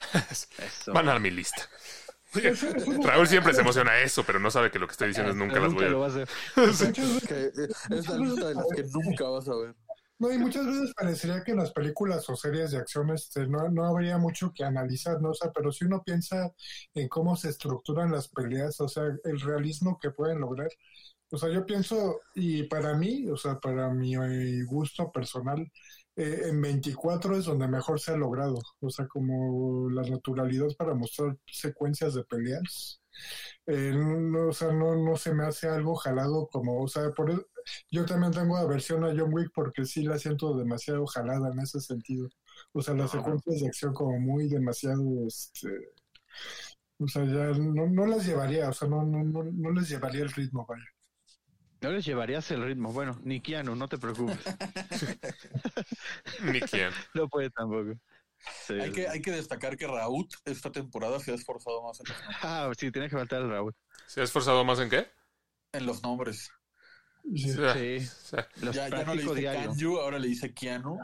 [0.58, 0.92] Eso.
[0.92, 1.62] Van a mi lista.
[3.02, 5.36] Raúl siempre se emociona a eso, pero no sabe que lo que estoy diciendo es
[5.38, 6.10] nunca las voy a lo ver.
[6.10, 6.28] vas a ver.
[7.30, 7.52] Eh,
[7.90, 9.74] es la lista de las que nunca vas a ver.
[10.18, 13.68] No, y muchas veces parecería que en las películas o series de acción este, no,
[13.68, 15.30] no habría mucho que analizar, ¿no?
[15.30, 16.50] O sea, pero si uno piensa
[16.94, 20.68] en cómo se estructuran las peleas, o sea, el realismo que pueden lograr.
[21.30, 25.60] O sea, yo pienso, y para mí, o sea, para mi eh, gusto personal,
[26.16, 28.58] eh, en 24 es donde mejor se ha logrado.
[28.80, 33.00] O sea, como la naturalidad para mostrar secuencias de peleas.
[33.66, 37.30] Eh, no, o sea, no, no se me hace algo jalado como, o sea, por,
[37.30, 37.46] e-
[37.90, 41.80] yo también tengo aversión a John Wick porque sí la siento demasiado jalada en ese
[41.80, 42.28] sentido.
[42.72, 45.68] O sea, las secuencias de acción como muy demasiado, este,
[46.98, 50.22] o sea, ya no, no las llevaría, o sea, no, no, no, no les llevaría
[50.22, 50.84] el ritmo, vaya.
[51.82, 52.92] No les llevarías el ritmo.
[52.92, 54.38] Bueno, ni Keanu, no te preocupes.
[56.42, 56.60] Ni.
[57.14, 57.92] No puede tampoco.
[58.66, 62.06] Sí, Hay que, hay que destacar que Raúl esta temporada se ha esforzado más en
[62.08, 63.74] los, Ah, sí, tiene que faltar el Raúl.
[64.06, 65.06] ¿Se ha esforzado más en qué?
[65.72, 66.50] en los nombres.
[67.34, 68.08] Sí.
[68.62, 70.00] Los Ya, ya no le dice diario.
[70.00, 70.98] Ahora le dice Keanu.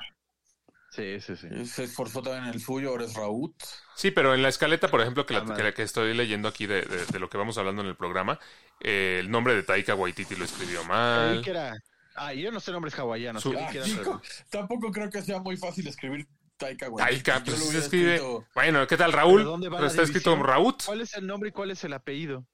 [0.90, 1.64] Sí, sí, sí.
[1.64, 3.54] Se esforzó también en el suyo, ahora es Raúl.
[3.96, 6.48] Sí, pero en la escaleta, por ejemplo, que, la, Ah, que, la que estoy leyendo
[6.48, 8.38] aquí de, de- de lo que vamos hablando en el programa,
[8.80, 11.40] eh, el nombre de Taika Waititi lo escribió mal.
[11.42, 11.74] que era...
[12.14, 13.42] Ah, yo no sé nombres hawaianos.
[13.42, 17.02] Su- creí que era- Tampoco, tampoco creo que sea muy fácil escribir Taika, güey.
[17.04, 18.16] Taika, pues se escribe.
[18.16, 19.40] escrito- Bueno, ¿qué tal, Raúl?
[19.40, 20.46] ¿Pero dónde va Pero está escrito división?
[20.46, 20.74] Raúl.
[20.84, 22.46] ¿Cuál es el nombre y cuál es el apellido?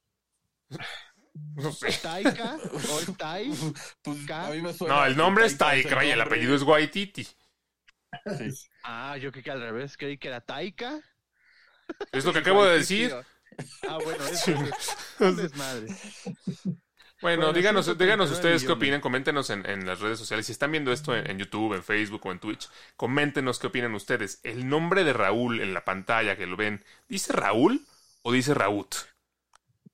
[1.55, 1.91] No sé.
[2.01, 2.57] ¿Taika
[3.09, 3.51] o Tai?
[4.01, 6.55] Pues, Ka- a mí me suena No, el nombre es Taika Taika y el apellido
[6.55, 7.23] es Waititi.
[7.23, 8.67] Sí.
[8.83, 9.97] Ah, yo creí que al revés.
[9.97, 10.99] Creí que era Taika.
[12.11, 13.13] Es lo que acabo de decir.
[13.87, 15.87] Ah, bueno, eso es un desmadre.
[17.21, 20.45] Bueno, Bueno, díganos, 139 díganos ustedes qué opinan, coméntenos en, en las redes sociales.
[20.45, 23.93] Si están viendo esto en, en YouTube, en Facebook o en Twitch, coméntenos qué opinan
[23.93, 24.39] ustedes.
[24.43, 27.85] El nombre de Raúl en la pantalla que lo ven, ¿dice Raúl
[28.21, 28.87] o dice Raúl?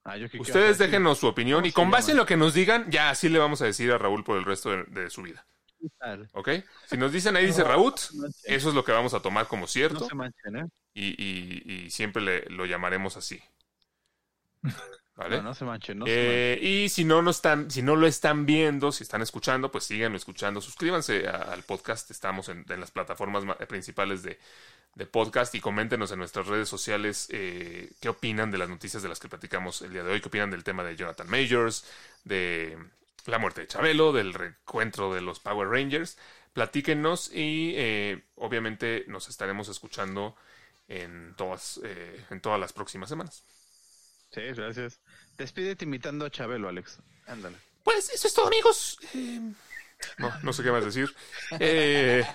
[0.05, 2.37] Ah, yo creí que Ustedes déjenos su opinión ¿Cómo y con base en lo que
[2.37, 5.09] nos digan, ya así le vamos a decir a Raúl por el resto de, de
[5.09, 5.45] su vida.
[6.33, 6.49] ¿Ok?
[6.87, 7.93] Si nos dicen ahí dice Raúl,
[8.43, 10.65] eso es lo que vamos a tomar como No cierto se manchen, ¿eh?
[10.93, 13.41] y, y- y siempre le- lo llamaremos así.
[15.15, 15.37] ¿Vale?
[15.37, 16.11] No, no se manchen, no se
[16.55, 19.85] Eh, y si no, no están, si no lo están viendo, si están escuchando, pues
[19.85, 20.59] síganlo escuchando.
[20.59, 22.11] Suscríbanse a- al podcast.
[22.11, 24.37] Estamos en, en las plataformas ma- principales de,
[24.95, 29.09] de podcast y coméntenos en nuestras redes sociales eh, qué opinan de las noticias de
[29.09, 31.85] las que platicamos el día de hoy, qué opinan del tema de Jonathan Majors,
[32.23, 32.77] de
[33.25, 36.17] la muerte de Chabelo, del reencuentro de los Power Rangers.
[36.53, 40.35] Platíquenos y eh, obviamente nos estaremos escuchando
[40.87, 43.43] en todas, eh, en todas las próximas semanas.
[44.31, 44.99] Sí, gracias.
[45.37, 46.99] Despídete imitando a Chabelo, Alex.
[47.27, 47.57] Ándale.
[47.83, 48.97] Pues eso es todo, amigos.
[49.13, 49.41] Eh,
[50.17, 51.13] no, no sé qué más decir.
[51.59, 52.25] Eh,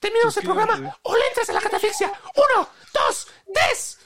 [0.00, 0.98] Terminamos el programa.
[1.02, 2.12] O le entras a la catafixia.
[2.34, 3.98] Uno, dos, tres.